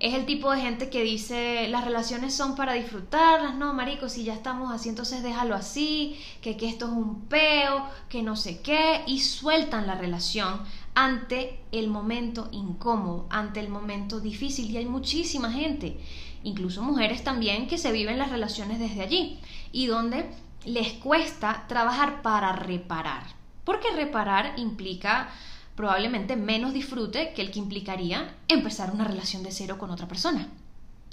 Es 0.00 0.14
el 0.14 0.26
tipo 0.26 0.52
de 0.52 0.60
gente 0.60 0.90
que 0.90 1.02
dice 1.02 1.66
las 1.68 1.84
relaciones 1.84 2.32
son 2.32 2.54
para 2.54 2.74
disfrutarlas, 2.74 3.56
no, 3.56 3.74
marico, 3.74 4.08
si 4.08 4.22
ya 4.22 4.34
estamos 4.34 4.72
así, 4.72 4.88
entonces 4.88 5.24
déjalo 5.24 5.56
así, 5.56 6.20
que, 6.40 6.56
que 6.56 6.68
esto 6.68 6.86
es 6.86 6.92
un 6.92 7.22
peo, 7.22 7.84
que 8.08 8.22
no 8.22 8.36
sé 8.36 8.60
qué, 8.60 9.02
y 9.08 9.18
sueltan 9.18 9.88
la 9.88 9.96
relación 9.96 10.60
ante 10.94 11.60
el 11.72 11.88
momento 11.88 12.48
incómodo, 12.52 13.26
ante 13.30 13.60
el 13.60 13.68
momento 13.68 14.20
difícil. 14.20 14.70
Y 14.70 14.76
hay 14.76 14.86
muchísima 14.86 15.50
gente, 15.50 15.98
incluso 16.44 16.82
mujeres 16.82 17.24
también, 17.24 17.66
que 17.66 17.78
se 17.78 17.90
viven 17.90 18.18
las 18.18 18.30
relaciones 18.30 18.78
desde 18.78 19.02
allí 19.02 19.40
y 19.72 19.86
donde 19.86 20.30
les 20.64 20.92
cuesta 20.94 21.66
trabajar 21.68 22.22
para 22.22 22.52
reparar. 22.52 23.24
Porque 23.64 23.90
reparar 23.94 24.54
implica 24.58 25.30
probablemente 25.78 26.34
menos 26.34 26.72
disfrute 26.72 27.32
que 27.34 27.40
el 27.40 27.52
que 27.52 27.60
implicaría 27.60 28.34
empezar 28.48 28.90
una 28.90 29.04
relación 29.04 29.44
de 29.44 29.52
cero 29.52 29.78
con 29.78 29.92
otra 29.92 30.08
persona. 30.08 30.48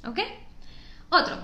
¿Ok? 0.03 0.17
Otro, 1.11 1.37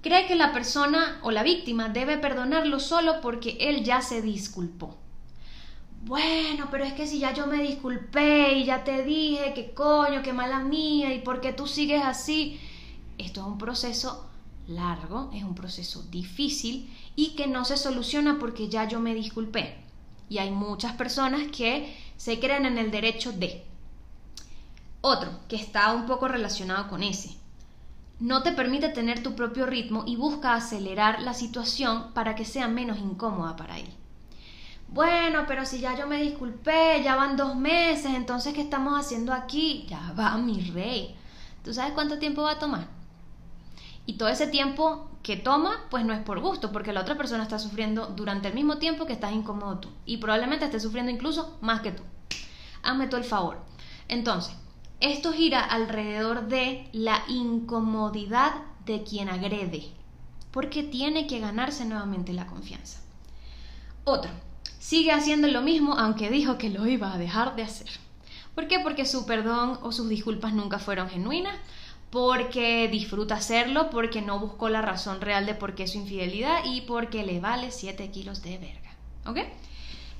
cree 0.00 0.26
que 0.26 0.34
la 0.34 0.54
persona 0.54 1.20
o 1.22 1.30
la 1.30 1.42
víctima 1.42 1.90
debe 1.90 2.16
perdonarlo 2.16 2.80
solo 2.80 3.20
porque 3.20 3.58
él 3.60 3.84
ya 3.84 4.00
se 4.00 4.22
disculpó. 4.22 4.96
Bueno, 6.06 6.68
pero 6.70 6.84
es 6.84 6.94
que 6.94 7.06
si 7.06 7.18
ya 7.18 7.34
yo 7.34 7.46
me 7.46 7.62
disculpé 7.62 8.54
y 8.54 8.64
ya 8.64 8.82
te 8.82 9.04
dije 9.04 9.52
que 9.52 9.74
coño, 9.74 10.22
que 10.22 10.32
mala 10.32 10.60
mía 10.60 11.12
y 11.12 11.18
por 11.18 11.42
qué 11.42 11.52
tú 11.52 11.66
sigues 11.66 12.02
así, 12.02 12.58
esto 13.18 13.42
es 13.42 13.46
un 13.46 13.58
proceso 13.58 14.26
largo, 14.68 15.30
es 15.34 15.44
un 15.44 15.54
proceso 15.54 16.02
difícil 16.04 16.90
y 17.14 17.34
que 17.34 17.46
no 17.46 17.66
se 17.66 17.76
soluciona 17.76 18.38
porque 18.38 18.70
ya 18.70 18.88
yo 18.88 19.00
me 19.00 19.14
disculpé. 19.14 19.84
Y 20.30 20.38
hay 20.38 20.50
muchas 20.50 20.94
personas 20.94 21.42
que 21.54 21.94
se 22.16 22.38
creen 22.40 22.66
en 22.66 22.78
el 22.78 22.90
derecho 22.90 23.32
de. 23.32 23.64
Otro, 25.00 25.30
que 25.48 25.56
está 25.56 25.92
un 25.92 26.06
poco 26.06 26.28
relacionado 26.28 26.88
con 26.88 27.02
ese. 27.02 27.36
No 28.20 28.42
te 28.42 28.52
permite 28.52 28.88
tener 28.88 29.22
tu 29.22 29.34
propio 29.34 29.66
ritmo 29.66 30.04
y 30.06 30.16
busca 30.16 30.54
acelerar 30.54 31.20
la 31.20 31.34
situación 31.34 32.12
para 32.14 32.34
que 32.34 32.44
sea 32.44 32.68
menos 32.68 32.98
incómoda 32.98 33.56
para 33.56 33.78
él. 33.78 33.92
Bueno, 34.88 35.44
pero 35.48 35.66
si 35.66 35.80
ya 35.80 35.96
yo 35.98 36.06
me 36.06 36.22
disculpé, 36.22 37.02
ya 37.02 37.16
van 37.16 37.36
dos 37.36 37.56
meses, 37.56 38.12
entonces 38.14 38.54
¿qué 38.54 38.60
estamos 38.60 38.98
haciendo 38.98 39.32
aquí? 39.32 39.86
Ya 39.88 40.14
va, 40.18 40.36
mi 40.38 40.60
rey. 40.70 41.16
¿Tú 41.64 41.74
sabes 41.74 41.92
cuánto 41.94 42.18
tiempo 42.18 42.42
va 42.42 42.52
a 42.52 42.58
tomar? 42.58 42.86
Y 44.06 44.14
todo 44.14 44.28
ese 44.28 44.46
tiempo 44.46 45.10
que 45.24 45.36
toma, 45.36 45.86
pues 45.90 46.04
no 46.04 46.12
es 46.12 46.20
por 46.20 46.38
gusto, 46.38 46.70
porque 46.70 46.92
la 46.92 47.00
otra 47.00 47.16
persona 47.16 47.42
está 47.42 47.58
sufriendo 47.58 48.08
durante 48.08 48.48
el 48.48 48.54
mismo 48.54 48.76
tiempo 48.76 49.06
que 49.06 49.14
estás 49.14 49.32
incómodo 49.32 49.78
tú. 49.78 49.88
Y 50.04 50.18
probablemente 50.18 50.66
esté 50.66 50.78
sufriendo 50.78 51.10
incluso 51.10 51.56
más 51.62 51.80
que 51.80 51.92
tú. 51.92 52.02
Hazme 52.82 53.06
tú 53.06 53.16
el 53.16 53.24
favor. 53.24 53.56
Entonces, 54.06 54.54
esto 55.00 55.32
gira 55.32 55.64
alrededor 55.64 56.48
de 56.48 56.90
la 56.92 57.22
incomodidad 57.26 58.52
de 58.84 59.02
quien 59.02 59.30
agrede, 59.30 59.88
porque 60.50 60.82
tiene 60.82 61.26
que 61.26 61.40
ganarse 61.40 61.86
nuevamente 61.86 62.34
la 62.34 62.46
confianza. 62.46 63.00
Otro, 64.04 64.30
sigue 64.78 65.12
haciendo 65.12 65.48
lo 65.48 65.62
mismo 65.62 65.94
aunque 65.94 66.28
dijo 66.28 66.58
que 66.58 66.68
lo 66.68 66.86
iba 66.86 67.14
a 67.14 67.18
dejar 67.18 67.56
de 67.56 67.62
hacer. 67.62 67.88
¿Por 68.54 68.68
qué? 68.68 68.78
Porque 68.80 69.06
su 69.06 69.24
perdón 69.24 69.78
o 69.80 69.90
sus 69.90 70.10
disculpas 70.10 70.52
nunca 70.52 70.78
fueron 70.78 71.08
genuinas, 71.08 71.56
porque 72.14 72.86
disfruta 72.86 73.34
hacerlo, 73.34 73.90
porque 73.90 74.22
no 74.22 74.38
buscó 74.38 74.68
la 74.68 74.80
razón 74.80 75.20
real 75.20 75.46
de 75.46 75.54
por 75.54 75.74
qué 75.74 75.88
su 75.88 75.98
infidelidad 75.98 76.60
y 76.64 76.82
porque 76.82 77.24
le 77.24 77.40
vale 77.40 77.72
7 77.72 78.08
kilos 78.12 78.40
de 78.40 78.56
verga. 78.56 78.94
¿Ok? 79.26 79.38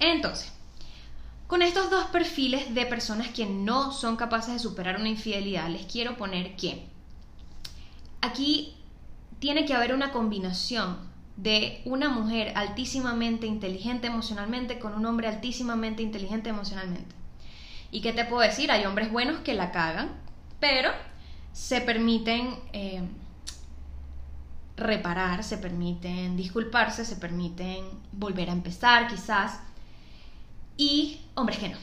Entonces, 0.00 0.52
con 1.46 1.62
estos 1.62 1.90
dos 1.90 2.06
perfiles 2.06 2.74
de 2.74 2.84
personas 2.84 3.28
que 3.28 3.46
no 3.46 3.92
son 3.92 4.16
capaces 4.16 4.54
de 4.54 4.58
superar 4.58 4.96
una 4.96 5.08
infidelidad, 5.08 5.68
les 5.68 5.86
quiero 5.86 6.16
poner 6.16 6.56
que 6.56 6.84
aquí 8.20 8.74
tiene 9.38 9.64
que 9.64 9.74
haber 9.74 9.94
una 9.94 10.10
combinación 10.10 10.98
de 11.36 11.80
una 11.84 12.08
mujer 12.08 12.54
altísimamente 12.56 13.46
inteligente 13.46 14.08
emocionalmente 14.08 14.80
con 14.80 14.94
un 14.94 15.06
hombre 15.06 15.28
altísimamente 15.28 16.02
inteligente 16.02 16.50
emocionalmente. 16.50 17.14
¿Y 17.92 18.00
qué 18.00 18.12
te 18.12 18.24
puedo 18.24 18.42
decir? 18.42 18.72
Hay 18.72 18.84
hombres 18.84 19.12
buenos 19.12 19.38
que 19.42 19.54
la 19.54 19.70
cagan, 19.70 20.10
pero 20.58 20.90
se 21.54 21.80
permiten 21.80 22.58
eh, 22.72 23.00
reparar, 24.76 25.44
se 25.44 25.56
permiten 25.56 26.36
disculparse, 26.36 27.04
se 27.04 27.14
permiten 27.16 27.84
volver 28.12 28.50
a 28.50 28.52
empezar 28.52 29.06
quizás. 29.06 29.60
Y 30.76 31.20
hombres 31.34 31.60
que 31.60 31.68
no. 31.68 31.78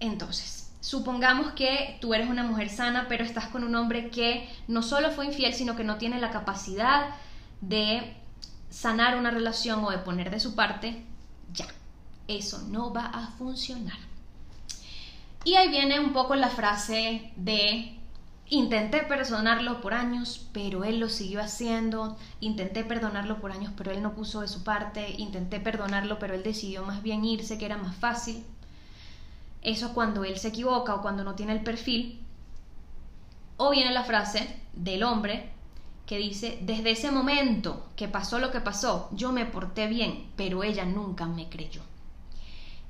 Entonces, 0.00 0.72
supongamos 0.80 1.52
que 1.52 1.96
tú 2.00 2.12
eres 2.12 2.28
una 2.28 2.42
mujer 2.42 2.68
sana, 2.68 3.06
pero 3.08 3.22
estás 3.22 3.46
con 3.46 3.62
un 3.62 3.76
hombre 3.76 4.10
que 4.10 4.48
no 4.66 4.82
solo 4.82 5.12
fue 5.12 5.26
infiel, 5.26 5.54
sino 5.54 5.76
que 5.76 5.84
no 5.84 5.96
tiene 5.96 6.20
la 6.20 6.32
capacidad 6.32 7.10
de 7.60 8.16
sanar 8.70 9.16
una 9.16 9.30
relación 9.30 9.84
o 9.84 9.90
de 9.92 9.98
poner 9.98 10.32
de 10.32 10.40
su 10.40 10.56
parte, 10.56 11.04
ya, 11.52 11.66
eso 12.26 12.62
no 12.68 12.92
va 12.92 13.06
a 13.06 13.28
funcionar. 13.28 13.98
Y 15.44 15.54
ahí 15.54 15.68
viene 15.68 16.00
un 16.00 16.12
poco 16.12 16.34
la 16.34 16.48
frase 16.48 17.30
de 17.36 17.96
intenté 18.48 19.02
perdonarlo 19.02 19.80
por 19.80 19.94
años, 19.94 20.48
pero 20.52 20.84
él 20.84 21.00
lo 21.00 21.08
siguió 21.08 21.40
haciendo, 21.40 22.16
intenté 22.40 22.84
perdonarlo 22.84 23.40
por 23.40 23.52
años, 23.52 23.72
pero 23.76 23.90
él 23.90 24.02
no 24.02 24.14
puso 24.14 24.42
de 24.42 24.48
su 24.48 24.64
parte, 24.64 25.14
intenté 25.18 25.60
perdonarlo, 25.60 26.18
pero 26.18 26.34
él 26.34 26.42
decidió 26.42 26.84
más 26.84 27.02
bien 27.02 27.24
irse, 27.24 27.58
que 27.58 27.66
era 27.66 27.78
más 27.78 27.96
fácil. 27.96 28.44
Eso 29.62 29.94
cuando 29.94 30.24
él 30.24 30.38
se 30.38 30.48
equivoca 30.48 30.94
o 30.94 31.02
cuando 31.02 31.24
no 31.24 31.34
tiene 31.34 31.52
el 31.52 31.62
perfil. 31.62 32.20
O 33.56 33.70
viene 33.70 33.92
la 33.92 34.04
frase 34.04 34.60
del 34.74 35.04
hombre 35.04 35.50
que 36.06 36.18
dice, 36.18 36.58
desde 36.60 36.90
ese 36.90 37.10
momento 37.10 37.88
que 37.96 38.08
pasó 38.08 38.38
lo 38.38 38.50
que 38.50 38.60
pasó, 38.60 39.08
yo 39.12 39.32
me 39.32 39.46
porté 39.46 39.86
bien, 39.86 40.30
pero 40.36 40.62
ella 40.62 40.84
nunca 40.84 41.26
me 41.26 41.48
creyó. 41.48 41.80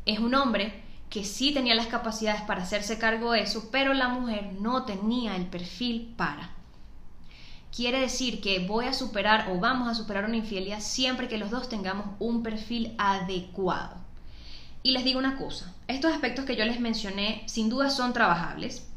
Es 0.04 0.18
un 0.18 0.34
hombre 0.34 0.82
que 1.14 1.24
sí 1.24 1.54
tenía 1.54 1.76
las 1.76 1.86
capacidades 1.86 2.42
para 2.42 2.64
hacerse 2.64 2.98
cargo 2.98 3.30
de 3.30 3.42
eso, 3.42 3.68
pero 3.70 3.94
la 3.94 4.08
mujer 4.08 4.54
no 4.58 4.82
tenía 4.82 5.36
el 5.36 5.46
perfil 5.46 6.12
para. 6.16 6.50
Quiere 7.70 8.00
decir 8.00 8.40
que 8.40 8.66
voy 8.66 8.86
a 8.86 8.92
superar 8.92 9.48
o 9.52 9.60
vamos 9.60 9.88
a 9.88 9.94
superar 9.94 10.24
una 10.24 10.38
infidelidad 10.38 10.80
siempre 10.80 11.28
que 11.28 11.38
los 11.38 11.52
dos 11.52 11.68
tengamos 11.68 12.06
un 12.18 12.42
perfil 12.42 12.96
adecuado. 12.98 13.94
Y 14.82 14.90
les 14.90 15.04
digo 15.04 15.20
una 15.20 15.36
cosa, 15.36 15.72
estos 15.86 16.12
aspectos 16.12 16.46
que 16.46 16.56
yo 16.56 16.64
les 16.64 16.80
mencioné 16.80 17.44
sin 17.46 17.68
duda 17.68 17.90
son 17.90 18.12
trabajables, 18.12 18.88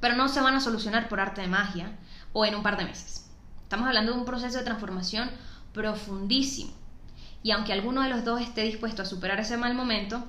pero 0.00 0.16
no 0.16 0.28
se 0.28 0.40
van 0.40 0.56
a 0.56 0.60
solucionar 0.60 1.08
por 1.08 1.20
arte 1.20 1.42
de 1.42 1.46
magia 1.46 1.96
o 2.32 2.44
en 2.44 2.56
un 2.56 2.64
par 2.64 2.76
de 2.76 2.86
meses. 2.86 3.30
Estamos 3.62 3.86
hablando 3.86 4.12
de 4.12 4.18
un 4.18 4.24
proceso 4.24 4.58
de 4.58 4.64
transformación 4.64 5.30
profundísimo. 5.72 6.72
Y 7.44 7.52
aunque 7.52 7.72
alguno 7.72 8.02
de 8.02 8.08
los 8.08 8.24
dos 8.24 8.40
esté 8.40 8.62
dispuesto 8.62 9.02
a 9.02 9.06
superar 9.06 9.38
ese 9.38 9.56
mal 9.56 9.74
momento, 9.74 10.24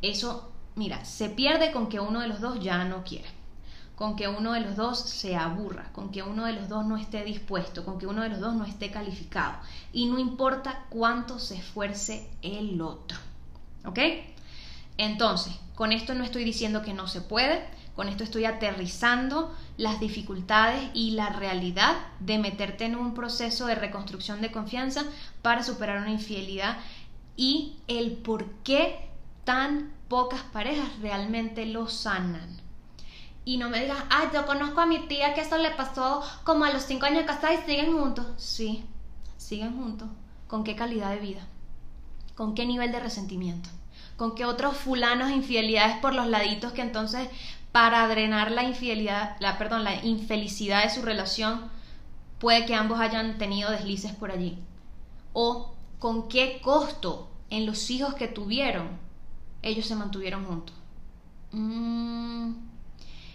eso 0.00 0.52
mira, 0.80 1.04
se 1.04 1.28
pierde 1.28 1.72
con 1.72 1.90
que 1.90 2.00
uno 2.00 2.20
de 2.20 2.28
los 2.28 2.40
dos 2.40 2.58
ya 2.58 2.86
no 2.86 3.04
quiera, 3.04 3.28
con 3.96 4.16
que 4.16 4.28
uno 4.28 4.54
de 4.54 4.60
los 4.60 4.76
dos 4.76 4.98
se 4.98 5.36
aburra, 5.36 5.92
con 5.92 6.10
que 6.10 6.22
uno 6.22 6.46
de 6.46 6.54
los 6.54 6.70
dos 6.70 6.86
no 6.86 6.96
esté 6.96 7.22
dispuesto, 7.22 7.84
con 7.84 7.98
que 7.98 8.06
uno 8.06 8.22
de 8.22 8.30
los 8.30 8.40
dos 8.40 8.54
no 8.54 8.64
esté 8.64 8.90
calificado. 8.90 9.58
Y 9.92 10.06
no 10.06 10.18
importa 10.18 10.86
cuánto 10.88 11.38
se 11.38 11.56
esfuerce 11.58 12.30
el 12.40 12.80
otro. 12.80 13.18
¿Ok? 13.84 13.98
Entonces, 14.96 15.52
con 15.74 15.92
esto 15.92 16.14
no 16.14 16.24
estoy 16.24 16.44
diciendo 16.44 16.80
que 16.80 16.94
no 16.94 17.08
se 17.08 17.20
puede, 17.20 17.62
con 17.94 18.08
esto 18.08 18.24
estoy 18.24 18.46
aterrizando 18.46 19.54
las 19.76 20.00
dificultades 20.00 20.82
y 20.94 21.10
la 21.10 21.28
realidad 21.28 21.94
de 22.20 22.38
meterte 22.38 22.86
en 22.86 22.96
un 22.96 23.12
proceso 23.12 23.66
de 23.66 23.74
reconstrucción 23.74 24.40
de 24.40 24.50
confianza 24.50 25.04
para 25.42 25.62
superar 25.62 25.98
una 25.98 26.10
infidelidad 26.10 26.78
y 27.36 27.76
el 27.86 28.12
por 28.12 28.46
qué 28.64 29.09
tan 29.44 29.92
pocas 30.08 30.42
parejas 30.42 30.88
realmente 31.00 31.66
lo 31.66 31.88
sanan. 31.88 32.60
Y 33.44 33.56
no 33.56 33.70
me 33.70 33.80
digas, 33.80 34.04
ay, 34.10 34.28
yo 34.34 34.46
conozco 34.46 34.80
a 34.80 34.86
mi 34.86 35.06
tía 35.06 35.34
que 35.34 35.40
eso 35.40 35.56
le 35.56 35.70
pasó 35.70 36.22
como 36.44 36.64
a 36.64 36.70
los 36.70 36.82
cinco 36.82 37.06
años 37.06 37.20
de 37.20 37.26
casada 37.26 37.54
y 37.54 37.58
siguen 37.58 37.92
juntos. 37.92 38.26
Sí, 38.36 38.84
siguen 39.36 39.76
juntos. 39.76 40.08
¿Con 40.46 40.64
qué 40.64 40.76
calidad 40.76 41.10
de 41.10 41.20
vida? 41.20 41.46
¿Con 42.34 42.54
qué 42.54 42.66
nivel 42.66 42.92
de 42.92 43.00
resentimiento? 43.00 43.70
¿Con 44.16 44.34
qué 44.34 44.44
otros 44.44 44.76
fulanos 44.76 45.28
de 45.28 45.34
infidelidades 45.34 45.96
por 45.98 46.14
los 46.14 46.26
laditos 46.26 46.72
que 46.72 46.82
entonces 46.82 47.28
para 47.72 48.06
drenar 48.08 48.50
la 48.50 48.64
infidelidad, 48.64 49.36
la, 49.40 49.58
perdón, 49.58 49.84
la 49.84 50.04
infelicidad 50.04 50.82
de 50.82 50.90
su 50.90 51.02
relación, 51.02 51.70
puede 52.38 52.66
que 52.66 52.74
ambos 52.74 53.00
hayan 53.00 53.38
tenido 53.38 53.70
deslices 53.70 54.12
por 54.12 54.30
allí? 54.30 54.58
¿O 55.32 55.74
con 55.98 56.28
qué 56.28 56.60
costo 56.62 57.30
en 57.48 57.64
los 57.66 57.90
hijos 57.90 58.14
que 58.14 58.28
tuvieron 58.28 58.88
ellos 59.62 59.86
se 59.86 59.96
mantuvieron 59.96 60.44
juntos. 60.44 60.74
Mm. 61.52 62.52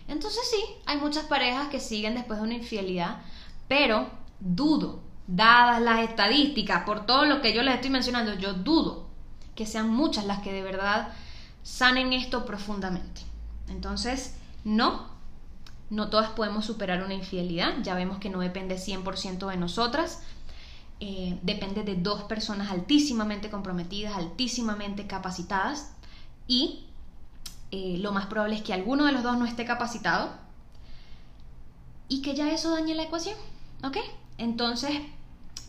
Entonces 0.08 0.42
sí, 0.50 0.64
hay 0.86 0.98
muchas 1.00 1.26
parejas 1.26 1.70
que 1.70 1.80
siguen 1.80 2.16
después 2.16 2.40
de 2.40 2.46
una 2.46 2.56
infidelidad, 2.56 3.22
pero 3.68 4.10
dudo, 4.40 5.02
dadas 5.28 5.82
las 5.82 6.08
estadísticas, 6.08 6.84
por 6.84 7.06
todo 7.06 7.26
lo 7.26 7.42
que 7.42 7.54
yo 7.54 7.64
les 7.64 7.76
estoy 7.76 7.90
mencionando, 7.90 8.36
yo 8.36 8.54
dudo 8.54 9.08
que 9.56 9.66
sean 9.66 9.90
muchas 9.90 10.26
las 10.26 10.42
que 10.42 10.54
de 10.54 10.62
verdad 10.62 11.10
sanen 11.64 12.14
esto 12.14 12.46
profundamente. 12.46 13.22
Entonces, 13.70 14.36
no, 14.64 15.08
no 15.90 16.10
todas 16.10 16.30
podemos 16.32 16.66
superar 16.66 17.04
una 17.04 17.16
infidelidad, 17.16 17.82
ya 17.82 17.96
vemos 17.96 18.20
que 18.20 18.30
no 18.30 18.40
depende 18.40 18.78
100% 18.78 19.50
de 19.50 19.58
nosotras, 19.58 20.22
eh, 21.00 21.40
depende 21.42 21.84
de 21.84 21.96
dos 21.96 22.24
personas 22.24 22.72
altísimamente 22.72 23.50
comprometidas, 23.50 24.16
altísimamente 24.16 25.08
capacitadas, 25.08 25.95
y 26.48 26.86
eh, 27.72 27.98
lo 28.00 28.12
más 28.12 28.28
probable 28.28 28.56
es 28.56 28.62
que 28.62 28.74
alguno 28.74 29.06
de 29.06 29.12
los 29.12 29.24
dos 29.24 29.38
no 29.38 29.46
esté 29.46 29.66
capacitado 29.66 30.32
y 32.08 32.22
que 32.22 32.36
ya 32.36 32.52
eso 32.52 32.72
dañe 32.72 32.96
la 32.96 33.04
ecuación. 33.04 33.36
¿Ok? 33.84 33.98
Entonces, 34.38 34.92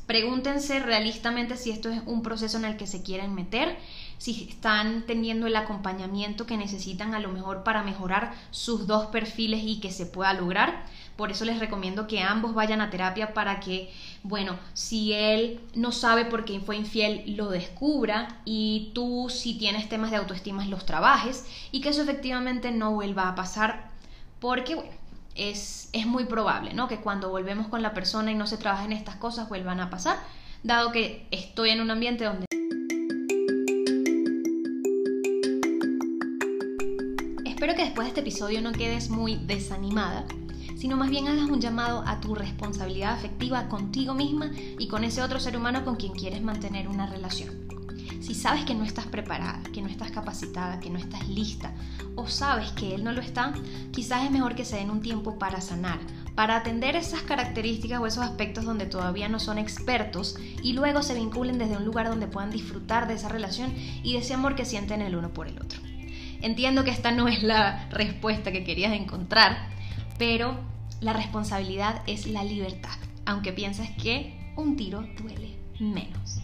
pregúntense 0.06 0.78
realistamente 0.80 1.56
si 1.56 1.70
esto 1.70 1.88
es 1.88 2.00
un 2.06 2.22
proceso 2.22 2.58
en 2.58 2.64
el 2.64 2.76
que 2.76 2.86
se 2.86 3.02
quieren 3.02 3.34
meter, 3.34 3.76
si 4.18 4.48
están 4.48 5.04
teniendo 5.06 5.46
el 5.46 5.56
acompañamiento 5.56 6.46
que 6.46 6.56
necesitan 6.56 7.14
a 7.14 7.20
lo 7.20 7.28
mejor 7.28 7.64
para 7.64 7.82
mejorar 7.82 8.34
sus 8.50 8.86
dos 8.86 9.06
perfiles 9.06 9.62
y 9.64 9.80
que 9.80 9.90
se 9.90 10.06
pueda 10.06 10.32
lograr. 10.32 10.84
Por 11.16 11.31
eso 11.31 11.46
les 11.46 11.59
recomiendo 11.59 12.07
que 12.07 12.20
ambos 12.20 12.55
vayan 12.55 12.83
a 12.83 12.90
terapia 12.90 13.33
para 13.33 13.59
que, 13.59 13.90
bueno, 14.22 14.59
si 14.74 15.14
él 15.14 15.61
no 15.74 15.90
sabe 15.90 16.26
por 16.26 16.44
qué 16.44 16.61
fue 16.61 16.76
infiel, 16.76 17.24
lo 17.37 17.48
descubra 17.48 18.40
y 18.44 18.90
tú 18.94 19.29
si 19.31 19.57
tienes 19.57 19.88
temas 19.88 20.11
de 20.11 20.18
autoestima 20.18 20.66
los 20.66 20.85
trabajes 20.85 21.46
y 21.72 21.81
que 21.81 21.88
eso 21.88 22.02
efectivamente 22.02 22.70
no 22.70 22.92
vuelva 22.92 23.29
a 23.29 23.35
pasar 23.35 23.90
porque, 24.40 24.74
bueno, 24.74 24.90
es, 25.35 25.88
es 25.94 26.07
muy 26.07 26.24
probable, 26.24 26.74
¿no? 26.74 26.87
Que 26.87 26.98
cuando 26.98 27.31
volvemos 27.31 27.68
con 27.68 27.83
la 27.83 27.94
persona 27.94 28.31
y 28.31 28.35
no 28.35 28.46
se 28.46 28.59
trabaja 28.59 28.85
en 28.85 28.92
estas 28.92 29.16
cosas 29.16 29.48
vuelvan 29.48 29.81
a 29.81 29.88
pasar, 29.88 30.18
dado 30.62 30.92
que 30.92 31.26
estoy 31.31 31.70
en 31.70 31.81
un 31.81 31.90
ambiente 31.90 32.24
donde... 32.24 32.44
Espero 37.46 37.74
que 37.74 37.85
después 37.85 38.05
de 38.05 38.09
este 38.09 38.20
episodio 38.20 38.61
no 38.61 38.72
quedes 38.72 39.09
muy 39.09 39.37
desanimada 39.37 40.26
sino 40.76 40.96
más 40.96 41.10
bien 41.10 41.26
hagas 41.26 41.48
un 41.48 41.60
llamado 41.60 42.04
a 42.06 42.20
tu 42.20 42.34
responsabilidad 42.34 43.14
afectiva 43.14 43.68
contigo 43.68 44.14
misma 44.14 44.50
y 44.78 44.88
con 44.88 45.04
ese 45.04 45.22
otro 45.22 45.40
ser 45.40 45.56
humano 45.56 45.84
con 45.84 45.96
quien 45.96 46.12
quieres 46.12 46.42
mantener 46.42 46.88
una 46.88 47.06
relación. 47.06 47.66
Si 48.20 48.34
sabes 48.34 48.64
que 48.64 48.74
no 48.74 48.84
estás 48.84 49.06
preparada, 49.06 49.62
que 49.72 49.82
no 49.82 49.88
estás 49.88 50.10
capacitada, 50.10 50.80
que 50.80 50.90
no 50.90 50.98
estás 50.98 51.28
lista, 51.28 51.72
o 52.16 52.26
sabes 52.26 52.72
que 52.72 52.94
él 52.94 53.04
no 53.04 53.12
lo 53.12 53.20
está, 53.20 53.52
quizás 53.92 54.24
es 54.24 54.30
mejor 54.30 54.54
que 54.54 54.64
se 54.64 54.76
den 54.76 54.90
un 54.90 55.00
tiempo 55.00 55.38
para 55.38 55.60
sanar, 55.60 55.98
para 56.34 56.56
atender 56.56 56.96
esas 56.96 57.22
características 57.22 58.00
o 58.00 58.06
esos 58.06 58.24
aspectos 58.24 58.64
donde 58.64 58.86
todavía 58.86 59.28
no 59.28 59.38
son 59.38 59.58
expertos 59.58 60.36
y 60.62 60.72
luego 60.72 61.02
se 61.02 61.14
vinculen 61.14 61.58
desde 61.58 61.76
un 61.76 61.84
lugar 61.84 62.08
donde 62.08 62.26
puedan 62.26 62.50
disfrutar 62.50 63.06
de 63.06 63.14
esa 63.14 63.28
relación 63.28 63.72
y 64.02 64.14
de 64.14 64.18
ese 64.18 64.34
amor 64.34 64.54
que 64.54 64.64
sienten 64.64 65.02
el 65.02 65.16
uno 65.16 65.32
por 65.32 65.46
el 65.46 65.58
otro. 65.58 65.80
Entiendo 66.42 66.84
que 66.84 66.90
esta 66.90 67.12
no 67.12 67.28
es 67.28 67.42
la 67.42 67.88
respuesta 67.90 68.52
que 68.52 68.64
querías 68.64 68.92
encontrar, 68.92 69.75
pero 70.18 70.57
la 71.00 71.12
responsabilidad 71.12 72.02
es 72.07 72.26
la 72.26 72.44
libertad, 72.44 72.96
aunque 73.24 73.52
pienses 73.52 73.90
que 74.02 74.52
un 74.57 74.76
tiro 74.76 75.02
duele 75.18 75.57
menos. 75.79 76.40